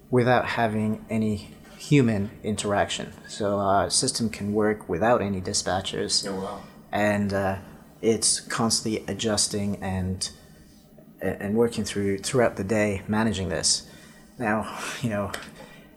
without 0.10 0.46
having 0.46 1.06
any 1.10 1.52
human 1.78 2.32
interaction. 2.44 3.14
So, 3.28 3.60
our 3.60 3.90
system 3.90 4.30
can 4.30 4.54
work 4.54 4.90
without 4.90 5.22
any 5.22 5.42
dispatchers. 5.42 6.26
And 6.92 7.34
uh, 7.34 7.58
it's 8.02 8.40
constantly 8.40 9.04
adjusting 9.08 9.78
and 9.84 10.30
and 11.22 11.56
working 11.56 11.84
through 11.84 12.20
throughout 12.20 12.56
the 12.56 12.64
day 12.64 13.02
managing 13.08 13.50
this. 13.50 13.88
Now, 14.38 14.80
you 15.02 15.10
know, 15.10 15.32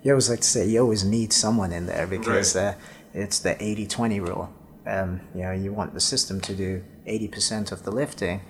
you 0.03 0.13
always 0.13 0.31
like 0.31 0.41
to 0.41 0.47
say 0.47 0.67
you 0.67 0.81
always 0.81 1.05
need 1.05 1.33
someone 1.33 1.73
in 1.73 1.87
there 1.87 2.07
because 2.07 2.57
uh, 2.57 2.75
it's 3.13 3.39
the 3.41 3.55
80-20 3.55 4.27
rule. 4.27 4.53
Um, 4.89 5.21
you 5.35 5.43
know, 5.43 5.53
you 5.53 5.73
want 5.73 5.93
the 5.95 6.01
system 6.01 6.41
to 6.41 6.55
do 6.55 6.83
80% 7.07 7.73
of 7.73 7.83
the 7.85 7.91
lifting, 7.91 8.41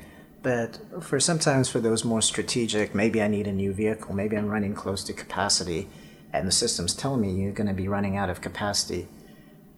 but 0.43 0.79
for 1.03 1.19
sometimes 1.19 1.69
for 1.69 1.81
those 1.81 2.05
more 2.05 2.23
strategic, 2.23 2.95
maybe 2.95 3.21
I 3.21 3.27
need 3.29 3.47
a 3.49 3.53
new 3.53 3.73
vehicle, 3.73 4.15
maybe 4.15 4.37
I'm 4.37 4.49
running 4.49 4.75
close 4.75 5.03
to 5.05 5.13
capacity, 5.13 5.89
and 6.33 6.47
the 6.47 6.53
system's 6.53 6.95
telling 6.95 7.21
me 7.23 7.33
you're 7.33 7.53
going 7.53 7.67
to 7.67 7.75
be 7.75 7.89
running 7.89 8.17
out 8.17 8.31
of 8.31 8.41
capacity. 8.41 9.09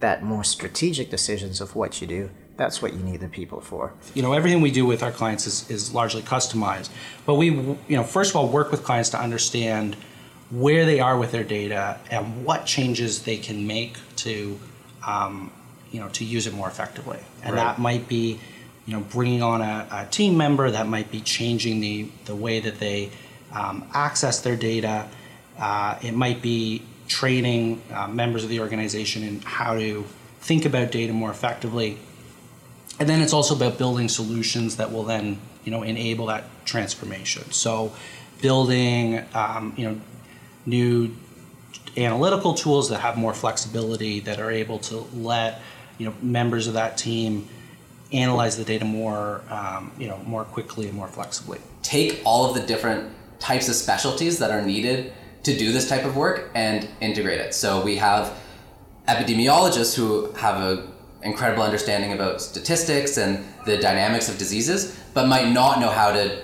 That 0.01 0.23
more 0.23 0.43
strategic 0.43 1.09
decisions 1.09 1.61
of 1.61 1.75
what 1.75 1.99
you 2.01 2.07
do, 2.07 2.29
that's 2.57 2.81
what 2.81 2.93
you 2.93 2.99
need 2.99 3.21
the 3.21 3.27
people 3.27 3.59
for. 3.59 3.93
you 4.13 4.21
know 4.21 4.33
everything 4.33 4.61
we 4.61 4.71
do 4.71 4.85
with 4.85 5.01
our 5.01 5.11
clients 5.11 5.47
is, 5.47 5.69
is 5.71 5.93
largely 5.95 6.21
customized 6.21 6.89
but 7.25 7.35
we 7.35 7.47
you 7.47 7.95
know 7.97 8.03
first 8.03 8.31
of 8.31 8.35
all 8.35 8.47
work 8.49 8.71
with 8.71 8.83
clients 8.83 9.09
to 9.09 9.19
understand 9.19 9.95
where 10.51 10.85
they 10.85 10.99
are 10.99 11.17
with 11.17 11.31
their 11.31 11.43
data 11.43 11.97
and 12.11 12.45
what 12.45 12.65
changes 12.65 13.23
they 13.23 13.37
can 13.37 13.65
make 13.65 13.97
to 14.15 14.59
um, 15.07 15.51
you 15.91 15.99
know 15.99 16.09
to 16.09 16.25
use 16.25 16.47
it 16.47 16.53
more 16.53 16.67
effectively. 16.67 17.19
And 17.43 17.57
that 17.57 17.79
might 17.79 18.07
be 18.07 18.39
you 18.85 18.93
know 18.93 19.01
bringing 19.01 19.43
on 19.43 19.61
a, 19.61 19.87
a 19.91 20.05
team 20.09 20.37
member 20.37 20.71
that 20.71 20.87
might 20.87 21.11
be 21.11 21.21
changing 21.21 21.79
the 21.79 22.09
the 22.25 22.35
way 22.35 22.59
that 22.59 22.79
they 22.79 23.11
um, 23.51 23.87
access 23.93 24.41
their 24.41 24.55
data. 24.55 25.07
Uh, 25.59 25.99
it 26.01 26.13
might 26.13 26.41
be 26.41 26.81
training 27.07 27.81
uh, 27.91 28.07
members 28.07 28.43
of 28.43 28.49
the 28.49 28.59
organization 28.61 29.21
in 29.23 29.41
how 29.41 29.75
to 29.75 30.05
think 30.39 30.65
about 30.65 30.91
data 30.91 31.13
more 31.13 31.29
effectively. 31.29 31.97
And 32.99 33.09
then 33.09 33.21
it's 33.21 33.33
also 33.33 33.55
about 33.55 33.77
building 33.77 34.09
solutions 34.09 34.77
that 34.77 34.91
will 34.91 35.03
then 35.03 35.39
you 35.63 35.71
know 35.71 35.83
enable 35.83 36.27
that 36.27 36.45
transformation. 36.65 37.51
So 37.51 37.93
building 38.41 39.23
um, 39.33 39.73
you 39.77 39.89
know 39.89 40.01
new 40.65 41.15
analytical 41.97 42.53
tools 42.53 42.89
that 42.89 42.99
have 42.99 43.17
more 43.17 43.33
flexibility 43.33 44.19
that 44.21 44.39
are 44.39 44.51
able 44.51 44.79
to 44.79 45.05
let 45.13 45.61
you 46.01 46.05
know 46.07 46.15
members 46.21 46.65
of 46.67 46.73
that 46.73 46.97
team 46.97 47.47
analyze 48.11 48.57
the 48.57 48.65
data 48.65 48.85
more 48.85 49.43
um, 49.49 49.91
you 49.99 50.07
know 50.07 50.17
more 50.25 50.43
quickly 50.43 50.87
and 50.87 50.95
more 50.95 51.07
flexibly 51.07 51.59
take 51.83 52.21
all 52.25 52.49
of 52.49 52.55
the 52.55 52.65
different 52.65 53.11
types 53.39 53.67
of 53.69 53.75
specialties 53.75 54.39
that 54.39 54.51
are 54.51 54.61
needed 54.61 55.13
to 55.43 55.57
do 55.57 55.71
this 55.71 55.89
type 55.89 56.05
of 56.05 56.15
work 56.15 56.51
and 56.53 56.87
integrate 57.01 57.39
it. 57.39 57.53
So 57.53 57.83
we 57.83 57.95
have 57.97 58.37
epidemiologists 59.07 59.95
who 59.95 60.31
have 60.33 60.61
a 60.61 60.87
incredible 61.23 61.63
understanding 61.63 62.13
about 62.13 62.41
statistics 62.41 63.17
and 63.17 63.45
the 63.65 63.77
dynamics 63.77 64.27
of 64.29 64.37
diseases, 64.39 64.99
but 65.13 65.27
might 65.27 65.51
not 65.51 65.79
know 65.79 65.89
how 65.89 66.11
to 66.11 66.41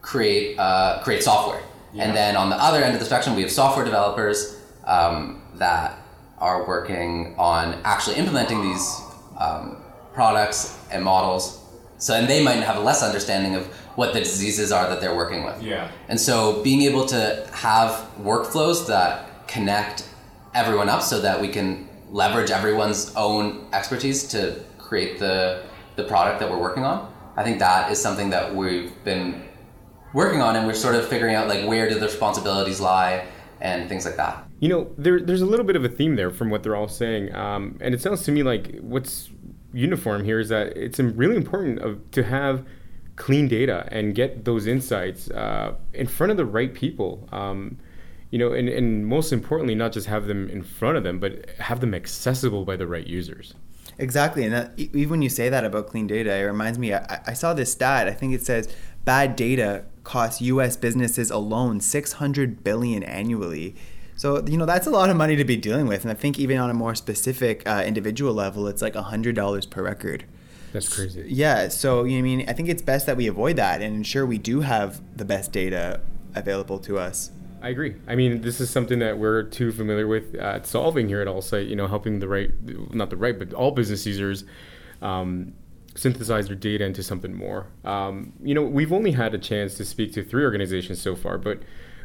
create 0.00 0.58
uh, 0.58 1.00
create 1.02 1.22
software. 1.22 1.62
And 1.96 2.14
then 2.14 2.36
on 2.36 2.48
the 2.50 2.56
other 2.56 2.82
end 2.82 2.94
of 2.94 3.00
the 3.00 3.06
spectrum, 3.06 3.34
we 3.34 3.42
have 3.42 3.50
software 3.50 3.84
developers 3.84 4.60
um, 4.84 5.42
that 5.54 5.98
are 6.40 6.66
working 6.66 7.34
on 7.38 7.80
actually 7.84 8.16
implementing 8.16 8.62
these 8.62 9.00
um, 9.38 9.76
products 10.12 10.78
and 10.90 11.02
models. 11.02 11.64
So, 11.98 12.14
and 12.14 12.28
they 12.28 12.42
might 12.42 12.56
have 12.56 12.76
a 12.76 12.80
less 12.80 13.02
understanding 13.02 13.56
of 13.56 13.66
what 13.96 14.12
the 14.12 14.20
diseases 14.20 14.70
are 14.70 14.88
that 14.88 15.00
they're 15.00 15.16
working 15.16 15.44
with. 15.44 15.60
Yeah. 15.62 15.90
And 16.08 16.20
so, 16.20 16.62
being 16.62 16.82
able 16.82 17.06
to 17.06 17.48
have 17.52 18.08
workflows 18.20 18.86
that 18.86 19.48
connect 19.48 20.08
everyone 20.54 20.88
up 20.88 21.02
so 21.02 21.20
that 21.20 21.40
we 21.40 21.48
can 21.48 21.88
leverage 22.10 22.50
everyone's 22.50 23.12
own 23.16 23.66
expertise 23.72 24.26
to 24.28 24.60
create 24.78 25.18
the 25.18 25.62
the 25.96 26.04
product 26.04 26.38
that 26.40 26.48
we're 26.50 26.58
working 26.58 26.84
on. 26.84 27.12
I 27.36 27.42
think 27.42 27.58
that 27.58 27.90
is 27.90 28.00
something 28.00 28.30
that 28.30 28.54
we've 28.54 28.92
been 29.04 29.42
working 30.14 30.40
on, 30.40 30.56
and 30.56 30.66
we're 30.66 30.74
sort 30.74 30.94
of 30.94 31.06
figuring 31.08 31.34
out 31.34 31.48
like 31.48 31.66
where 31.66 31.88
do 31.88 31.98
the 31.98 32.06
responsibilities 32.06 32.80
lie 32.80 33.26
and 33.60 33.88
things 33.88 34.04
like 34.04 34.16
that. 34.16 34.47
You 34.60 34.68
know, 34.68 34.90
there, 34.98 35.20
there's 35.20 35.42
a 35.42 35.46
little 35.46 35.64
bit 35.64 35.76
of 35.76 35.84
a 35.84 35.88
theme 35.88 36.16
there 36.16 36.30
from 36.30 36.50
what 36.50 36.62
they're 36.62 36.76
all 36.76 36.88
saying, 36.88 37.34
um, 37.34 37.78
and 37.80 37.94
it 37.94 38.00
sounds 38.00 38.24
to 38.24 38.32
me 38.32 38.42
like 38.42 38.78
what's 38.80 39.30
uniform 39.72 40.24
here 40.24 40.40
is 40.40 40.48
that 40.48 40.76
it's 40.76 40.98
really 40.98 41.36
important 41.36 41.78
of, 41.80 42.10
to 42.12 42.24
have 42.24 42.66
clean 43.16 43.48
data 43.48 43.88
and 43.90 44.14
get 44.14 44.44
those 44.44 44.66
insights 44.66 45.30
uh, 45.30 45.74
in 45.92 46.06
front 46.06 46.30
of 46.30 46.36
the 46.36 46.46
right 46.46 46.72
people. 46.72 47.28
Um, 47.32 47.78
you 48.30 48.38
know, 48.38 48.52
and, 48.52 48.68
and 48.68 49.06
most 49.06 49.32
importantly, 49.32 49.74
not 49.74 49.92
just 49.92 50.06
have 50.06 50.26
them 50.26 50.50
in 50.50 50.62
front 50.62 50.96
of 50.96 51.02
them, 51.02 51.18
but 51.18 51.48
have 51.58 51.80
them 51.80 51.94
accessible 51.94 52.64
by 52.64 52.76
the 52.76 52.86
right 52.86 53.06
users. 53.06 53.54
Exactly, 53.96 54.44
and 54.44 54.52
that, 54.52 54.72
even 54.76 55.10
when 55.10 55.22
you 55.22 55.28
say 55.28 55.48
that 55.48 55.64
about 55.64 55.88
clean 55.88 56.06
data, 56.06 56.32
it 56.34 56.42
reminds 56.42 56.78
me. 56.78 56.94
I, 56.94 57.20
I 57.26 57.32
saw 57.32 57.54
this 57.54 57.72
stat. 57.72 58.06
I 58.06 58.12
think 58.12 58.34
it 58.34 58.44
says 58.44 58.72
bad 59.04 59.34
data 59.34 59.84
costs 60.04 60.40
U.S. 60.42 60.76
businesses 60.76 61.30
alone 61.30 61.80
600 61.80 62.62
billion 62.62 63.02
annually. 63.02 63.74
So 64.18 64.44
you 64.44 64.56
know 64.56 64.66
that's 64.66 64.88
a 64.88 64.90
lot 64.90 65.10
of 65.10 65.16
money 65.16 65.36
to 65.36 65.44
be 65.44 65.56
dealing 65.56 65.86
with, 65.86 66.02
and 66.02 66.10
I 66.10 66.14
think 66.14 66.40
even 66.40 66.58
on 66.58 66.70
a 66.70 66.74
more 66.74 66.96
specific 66.96 67.62
uh, 67.68 67.84
individual 67.86 68.34
level, 68.34 68.66
it's 68.66 68.82
like 68.82 68.96
hundred 68.96 69.36
dollars 69.36 69.64
per 69.64 69.84
record. 69.84 70.24
That's 70.72 70.92
crazy. 70.92 71.24
Yeah, 71.28 71.68
so 71.68 72.02
you 72.02 72.14
know, 72.14 72.18
I 72.18 72.22
mean, 72.22 72.44
I 72.48 72.52
think 72.52 72.68
it's 72.68 72.82
best 72.82 73.06
that 73.06 73.16
we 73.16 73.28
avoid 73.28 73.54
that 73.56 73.80
and 73.80 73.94
ensure 73.94 74.26
we 74.26 74.38
do 74.38 74.62
have 74.62 75.00
the 75.16 75.24
best 75.24 75.52
data 75.52 76.00
available 76.34 76.80
to 76.80 76.98
us. 76.98 77.30
I 77.62 77.68
agree. 77.68 77.94
I 78.08 78.16
mean, 78.16 78.40
this 78.40 78.60
is 78.60 78.70
something 78.70 78.98
that 78.98 79.18
we're 79.18 79.44
too 79.44 79.70
familiar 79.70 80.08
with 80.08 80.34
at 80.34 80.66
solving 80.66 81.06
here 81.06 81.20
at 81.20 81.28
AllSight. 81.28 81.68
You 81.68 81.76
know, 81.76 81.86
helping 81.86 82.18
the 82.18 82.26
right, 82.26 82.50
not 82.92 83.10
the 83.10 83.16
right, 83.16 83.38
but 83.38 83.52
all 83.52 83.70
business 83.70 84.04
users 84.04 84.44
um, 85.00 85.52
synthesize 85.94 86.48
their 86.48 86.56
data 86.56 86.84
into 86.84 87.04
something 87.04 87.32
more. 87.32 87.68
Um, 87.84 88.32
you 88.42 88.54
know, 88.54 88.62
we've 88.62 88.92
only 88.92 89.12
had 89.12 89.32
a 89.32 89.38
chance 89.38 89.76
to 89.76 89.84
speak 89.84 90.12
to 90.14 90.24
three 90.24 90.42
organizations 90.42 91.00
so 91.00 91.14
far, 91.14 91.38
but 91.38 91.62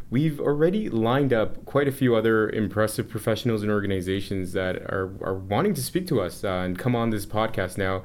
we've 0.10 0.39
already 0.39 0.89
lined 0.89 1.34
up 1.34 1.66
quite 1.66 1.88
a 1.88 1.92
few 1.92 2.16
other 2.16 2.50
impressive 2.50 3.10
professionals 3.10 3.63
and 3.63 3.72
organizations 3.72 4.54
that 4.54 4.78
are, 4.84 5.12
are 5.22 5.36
wanting 5.36 5.74
to 5.74 5.82
speak 5.82 6.08
to 6.08 6.22
us 6.22 6.44
uh, 6.44 6.50
and 6.50 6.78
come 6.78 6.96
on 6.96 7.10
this 7.10 7.26
podcast 7.26 7.78
now 7.78 8.04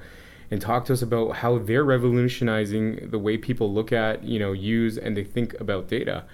and 0.51 0.61
talk 0.61 0.85
to 0.87 0.93
us 0.93 1.03
about 1.03 1.37
how 1.37 1.59
they're 1.59 1.85
revolutionizing 1.85 3.11
the 3.11 3.19
way 3.19 3.37
people 3.37 3.73
look 3.73 3.93
at, 3.93 4.25
you 4.25 4.39
know, 4.39 4.53
use 4.53 4.97
and 4.97 5.17
they 5.17 5.25
think 5.25 5.59
about 5.61 5.89
data. 5.89 6.25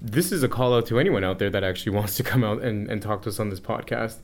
This 0.00 0.30
is 0.30 0.42
a 0.42 0.48
call 0.48 0.74
out 0.74 0.86
to 0.86 1.00
anyone 1.00 1.24
out 1.24 1.38
there 1.38 1.50
that 1.50 1.64
actually 1.64 1.92
wants 1.96 2.16
to 2.16 2.22
come 2.22 2.44
out 2.44 2.62
and, 2.62 2.88
and 2.88 3.02
talk 3.02 3.22
to 3.22 3.28
us 3.28 3.40
on 3.40 3.50
this 3.50 3.60
podcast. 3.60 4.18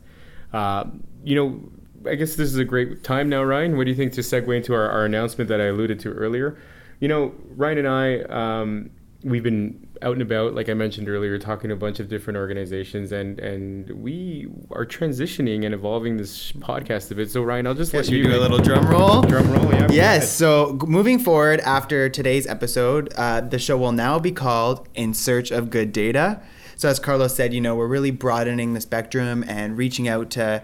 Uh, 0.53 0.85
you 1.25 1.35
know, 1.35 1.73
I 2.09 2.15
guess 2.15 2.37
this 2.37 2.49
is 2.49 2.59
a 2.59 2.65
great 2.65 3.03
time 3.03 3.29
now, 3.29 3.43
Ryan. 3.43 3.77
What 3.77 3.85
do 3.85 3.91
you 3.91 3.97
think 3.97 4.13
to 4.15 4.21
segue 4.21 4.57
into 4.57 4.75
our, 4.75 4.89
our 4.91 5.05
announcement 5.05 5.49
that 5.49 5.61
I 5.61 5.67
alluded 5.67 5.99
to 6.01 6.13
earlier? 6.13 6.59
You 7.01 7.09
know, 7.09 7.35
Ryan 7.57 7.79
and 7.79 7.89
I, 7.89 8.21
um, 8.23 8.91
we've 9.25 9.43
been 9.43 9.89
out 10.03 10.12
and 10.12 10.23
about, 10.23 10.55
like 10.55 10.69
I 10.69 10.75
mentioned 10.75 11.09
earlier, 11.09 11.38
talking 11.38 11.69
to 11.69 11.75
a 11.75 11.79
bunch 11.79 12.01
of 12.01 12.09
different 12.09 12.37
organizations, 12.37 13.12
and 13.12 13.38
and 13.38 13.91
we 13.91 14.49
are 14.71 14.85
transitioning 14.85 15.65
and 15.65 15.75
evolving 15.75 16.17
this 16.17 16.53
podcast 16.53 17.11
a 17.11 17.15
bit. 17.15 17.31
So 17.31 17.43
Ryan, 17.43 17.67
I'll 17.67 17.75
just 17.75 17.93
Yes, 17.93 18.07
let 18.09 18.12
you 18.12 18.19
you 18.25 18.31
do 18.31 18.37
a 18.38 18.41
little 18.41 18.59
drum 18.59 18.87
roll. 18.87 19.23
drum 19.23 19.51
roll. 19.51 19.73
Yeah. 19.73 19.87
go 19.87 19.95
Yes. 19.95 20.31
So 20.33 20.79
moving 20.87 21.19
forward 21.19 21.61
after 21.61 22.09
today's 22.09 22.47
episode, 22.47 23.12
uh, 23.17 23.41
the 23.41 23.59
show 23.59 23.77
will 23.79 23.93
now 23.93 24.19
be 24.19 24.33
called 24.33 24.88
"In 24.95 25.15
Search 25.15 25.51
of 25.51 25.71
Good 25.71 25.93
Data." 25.93 26.41
So 26.77 26.88
as 26.88 26.99
Carlos 26.99 27.35
said, 27.37 27.55
you 27.55 27.61
know, 27.61 27.77
we're 27.77 27.87
really 27.87 28.11
broadening 28.11 28.75
the 28.75 28.81
spectrum 28.81 29.45
and 29.47 29.77
reaching 29.79 30.09
out 30.09 30.31
to 30.31 30.62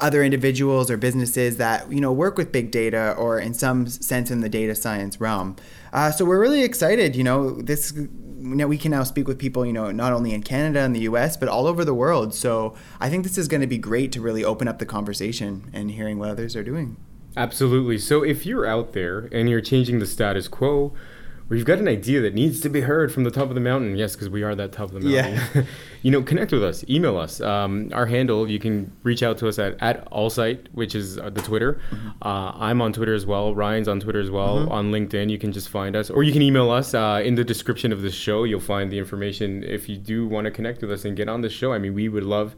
other 0.00 0.22
individuals 0.24 0.90
or 0.90 0.96
businesses 0.96 1.56
that 1.56 1.90
you 1.90 2.00
know 2.00 2.12
work 2.12 2.36
with 2.36 2.50
big 2.52 2.70
data 2.70 3.14
or 3.16 3.38
in 3.38 3.54
some 3.54 3.86
sense 3.86 4.30
in 4.30 4.40
the 4.40 4.48
data 4.48 4.74
science 4.74 5.20
realm. 5.20 5.56
Uh, 5.92 6.10
so 6.10 6.24
we're 6.24 6.40
really 6.40 6.62
excited. 6.62 7.14
You 7.16 7.24
know, 7.24 7.52
this 7.62 7.92
know 8.44 8.66
we 8.66 8.78
can 8.78 8.90
now 8.90 9.04
speak 9.04 9.26
with 9.26 9.38
people 9.38 9.64
you 9.64 9.72
know 9.72 9.90
not 9.90 10.12
only 10.12 10.32
in 10.34 10.42
Canada 10.42 10.80
and 10.80 10.94
the 10.94 11.00
U.S. 11.00 11.36
but 11.36 11.48
all 11.48 11.66
over 11.66 11.84
the 11.84 11.94
world. 11.94 12.34
So 12.34 12.74
I 13.00 13.08
think 13.10 13.24
this 13.24 13.38
is 13.38 13.48
going 13.48 13.60
to 13.60 13.66
be 13.66 13.78
great 13.78 14.12
to 14.12 14.20
really 14.20 14.44
open 14.44 14.68
up 14.68 14.78
the 14.78 14.86
conversation 14.86 15.70
and 15.72 15.90
hearing 15.90 16.18
what 16.18 16.30
others 16.30 16.54
are 16.56 16.64
doing. 16.64 16.96
Absolutely. 17.36 17.98
So 17.98 18.22
if 18.22 18.46
you're 18.46 18.66
out 18.66 18.92
there 18.92 19.28
and 19.32 19.48
you're 19.48 19.60
changing 19.60 19.98
the 19.98 20.06
status 20.06 20.46
quo, 20.46 20.94
or 21.50 21.56
you've 21.56 21.66
got 21.66 21.78
an 21.78 21.88
idea 21.88 22.22
that 22.22 22.32
needs 22.32 22.60
to 22.60 22.70
be 22.70 22.80
heard 22.80 23.12
from 23.12 23.24
the 23.24 23.30
top 23.30 23.48
of 23.48 23.54
the 23.54 23.60
mountain, 23.60 23.96
yes, 23.96 24.14
because 24.14 24.30
we 24.30 24.42
are 24.42 24.54
that 24.54 24.72
top 24.72 24.92
of 24.92 25.02
the 25.02 25.10
mountain. 25.10 25.40
Yeah. 25.54 25.62
you 26.02 26.10
know, 26.10 26.22
connect 26.22 26.52
with 26.52 26.64
us, 26.64 26.84
email 26.88 27.18
us. 27.18 27.40
Um, 27.40 27.90
our 27.92 28.06
handle, 28.06 28.50
you 28.50 28.58
can 28.58 28.90
reach 29.02 29.22
out 29.22 29.36
to 29.38 29.48
us 29.48 29.58
at, 29.58 29.76
at 29.80 30.10
allsight, 30.10 30.68
which 30.72 30.94
is 30.94 31.18
uh, 31.18 31.28
the 31.28 31.42
Twitter. 31.42 31.80
Uh, 32.22 32.52
I'm 32.54 32.80
on 32.80 32.94
Twitter 32.94 33.14
as 33.14 33.26
well. 33.26 33.54
Ryan's 33.54 33.88
on 33.88 34.00
Twitter 34.00 34.20
as 34.20 34.30
well. 34.30 34.70
On 34.72 34.90
LinkedIn, 34.90 35.30
you 35.30 35.38
can 35.38 35.52
just 35.52 35.68
find 35.68 35.94
us, 35.94 36.08
or 36.08 36.22
you 36.22 36.32
can 36.32 36.40
email 36.40 36.70
us. 36.70 36.94
Uh, 36.94 37.20
in 37.22 37.34
the 37.34 37.44
description 37.44 37.92
of 37.92 38.00
this 38.00 38.14
show, 38.14 38.44
you'll 38.44 38.60
find 38.60 38.90
the 38.90 38.98
information 38.98 39.62
if 39.64 39.88
you 39.88 39.98
do 39.98 40.26
want 40.26 40.46
to 40.46 40.50
connect 40.50 40.80
with 40.80 40.90
us 40.90 41.04
and 41.04 41.16
get 41.16 41.28
on 41.28 41.42
the 41.42 41.50
show. 41.50 41.72
I 41.72 41.78
mean, 41.78 41.92
we 41.92 42.08
would 42.08 42.24
love 42.24 42.56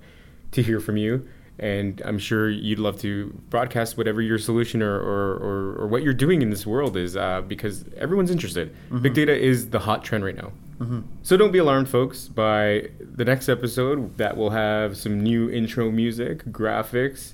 to 0.53 0.62
hear 0.62 0.79
from 0.79 0.96
you. 0.96 1.27
And 1.59 2.03
I'm 2.05 2.19
sure 2.19 2.51
you'd 2.51 2.79
love 2.79 3.01
to 3.01 3.33
broadcast 3.49 3.97
whatever 3.97 4.21
your 4.21 4.38
solution 4.38 4.83
or, 4.83 4.95
or, 4.95 5.35
or, 5.37 5.77
or 5.79 5.87
what 5.87 6.03
you're 6.03 6.12
doing 6.12 6.42
in 6.42 6.51
this 6.51 6.66
world 6.66 6.97
is 6.97 7.16
uh, 7.16 7.40
because 7.40 7.85
everyone's 7.97 8.31
interested. 8.31 8.75
Big 8.90 9.03
mm-hmm. 9.03 9.12
data 9.14 9.38
is 9.38 9.71
the 9.71 9.79
hot 9.79 10.05
trend 10.05 10.23
right 10.23 10.37
now. 10.37 10.53
Mm-hmm. 10.81 11.01
So 11.23 11.38
don't 11.38 11.53
be 11.53 11.59
alarmed, 11.59 11.88
folks, 11.88 12.29
by 12.29 12.90
the 13.01 13.25
next 13.25 13.49
episode 13.49 14.19
that 14.19 14.37
will 14.37 14.51
have 14.51 14.99
some 14.99 15.23
new 15.23 15.49
intro 15.49 15.90
music, 15.90 16.45
graphics. 16.47 17.33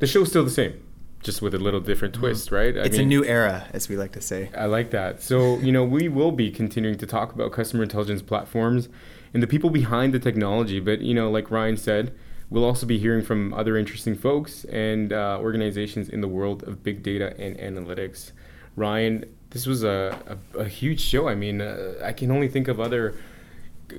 The 0.00 0.08
show's 0.08 0.30
still 0.30 0.42
the 0.44 0.50
same, 0.50 0.82
just 1.22 1.40
with 1.40 1.54
a 1.54 1.58
little 1.58 1.80
different 1.80 2.14
mm-hmm. 2.14 2.22
twist, 2.22 2.50
right? 2.50 2.76
I 2.76 2.80
It's 2.80 2.98
a 2.98 3.04
new 3.04 3.24
era, 3.24 3.68
as 3.72 3.88
we 3.88 3.96
like 3.96 4.10
to 4.12 4.20
say. 4.20 4.50
I 4.56 4.66
like 4.66 4.90
that. 4.90 5.22
So, 5.22 5.58
you 5.58 5.70
know, 5.70 5.84
we 5.84 6.08
will 6.08 6.32
be 6.32 6.50
continuing 6.50 6.98
to 6.98 7.06
talk 7.06 7.32
about 7.32 7.52
customer 7.52 7.84
intelligence 7.84 8.22
platforms 8.22 8.88
and 9.32 9.40
the 9.40 9.46
people 9.46 9.70
behind 9.70 10.12
the 10.12 10.18
technology. 10.18 10.80
But, 10.80 11.02
you 11.02 11.14
know, 11.14 11.30
like 11.30 11.52
Ryan 11.52 11.76
said, 11.76 12.12
we'll 12.50 12.64
also 12.64 12.84
be 12.86 12.98
hearing 12.98 13.24
from 13.24 13.54
other 13.54 13.76
interesting 13.76 14.14
folks 14.16 14.64
and 14.64 15.12
uh, 15.12 15.38
organizations 15.40 16.08
in 16.08 16.20
the 16.20 16.28
world 16.28 16.62
of 16.64 16.82
big 16.82 17.02
data 17.02 17.34
and 17.38 17.56
analytics. 17.58 18.32
Ryan, 18.76 19.24
this 19.50 19.66
was 19.66 19.82
a, 19.84 20.38
a, 20.54 20.58
a 20.60 20.64
huge 20.68 21.00
show. 21.00 21.28
I 21.28 21.34
mean, 21.34 21.60
uh, 21.60 21.94
I 22.04 22.12
can 22.12 22.30
only 22.30 22.48
think 22.48 22.68
of 22.68 22.80
other. 22.80 23.14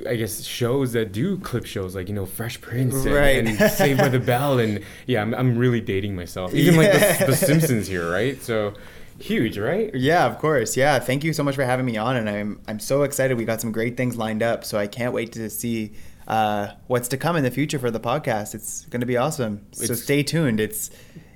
I 0.07 0.15
guess 0.15 0.41
shows 0.43 0.93
that 0.93 1.11
do 1.11 1.37
clip 1.37 1.65
shows 1.65 1.95
like 1.95 2.07
you 2.07 2.15
know 2.15 2.25
Fresh 2.25 2.61
Prince 2.61 3.03
and, 3.05 3.13
Right. 3.13 3.45
and 3.45 3.71
Saved 3.71 3.99
by 3.99 4.07
the 4.07 4.19
Bell 4.31 4.57
and 4.57 4.79
yeah 5.05 5.21
I'm, 5.21 5.33
I'm 5.35 5.57
really 5.57 5.81
dating 5.81 6.15
myself 6.15 6.53
even 6.53 6.77
like 6.77 6.93
the, 6.93 7.25
the 7.27 7.35
Simpsons 7.35 7.87
here 7.87 8.09
right 8.09 8.41
so 8.41 8.73
huge 9.19 9.57
right 9.57 9.93
Yeah, 9.93 10.25
of 10.27 10.37
course. 10.39 10.77
Yeah, 10.77 10.97
thank 10.99 11.25
you 11.25 11.33
so 11.33 11.43
much 11.43 11.55
for 11.55 11.65
having 11.65 11.85
me 11.85 11.97
on, 11.97 12.15
and 12.15 12.29
I'm 12.29 12.61
I'm 12.69 12.79
so 12.79 13.03
excited. 13.03 13.37
We 13.37 13.43
got 13.43 13.59
some 13.59 13.73
great 13.73 13.97
things 13.97 14.15
lined 14.15 14.41
up, 14.41 14.63
so 14.63 14.77
I 14.77 14.87
can't 14.87 15.13
wait 15.13 15.33
to 15.33 15.49
see 15.49 15.91
uh, 16.27 16.67
what's 16.87 17.07
to 17.09 17.17
come 17.17 17.35
in 17.35 17.43
the 17.43 17.51
future 17.51 17.79
for 17.79 17.91
the 17.91 17.99
podcast. 17.99 18.53
It's 18.55 18.85
going 18.85 19.01
to 19.01 19.05
be 19.07 19.17
awesome. 19.17 19.65
So 19.71 19.83
It's- 19.83 20.01
stay 20.03 20.23
tuned. 20.23 20.59
It's 20.59 20.89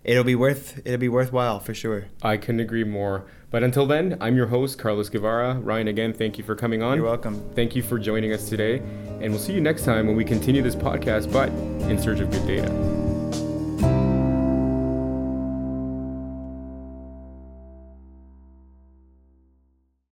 it'll 0.04 0.24
be 0.24 0.36
worth 0.36 0.80
it'll 0.86 1.00
be 1.00 1.10
worthwhile 1.10 1.60
for 1.60 1.74
sure. 1.74 2.06
I 2.22 2.38
couldn't 2.38 2.62
agree 2.62 2.84
more. 2.84 3.26
But 3.52 3.64
until 3.64 3.86
then, 3.86 4.18
I'm 4.20 4.36
your 4.36 4.48
host, 4.48 4.78
Carlos 4.78 5.08
Guevara. 5.10 5.54
Ryan, 5.60 5.88
again, 5.88 6.12
thank 6.14 6.38
you 6.38 6.44
for 6.44 6.56
coming 6.56 6.84
on. 6.84 6.98
You're 6.98 7.06
welcome. 7.06 7.42
Thank 7.56 7.76
you 7.76 7.82
for 7.84 7.98
joining 7.98 8.34
us 8.34 8.50
today. 8.50 8.80
And 9.22 9.32
we'll 9.32 9.40
see 9.40 9.54
you 9.54 9.62
next 9.62 9.86
time 9.86 10.08
when 10.08 10.16
we 10.18 10.26
continue 10.26 10.62
this 10.62 10.76
podcast, 10.76 11.32
but 11.32 11.48
in 11.90 11.98
search 11.98 12.20
of 12.20 12.30
good 12.32 12.46
data. 12.46 13.15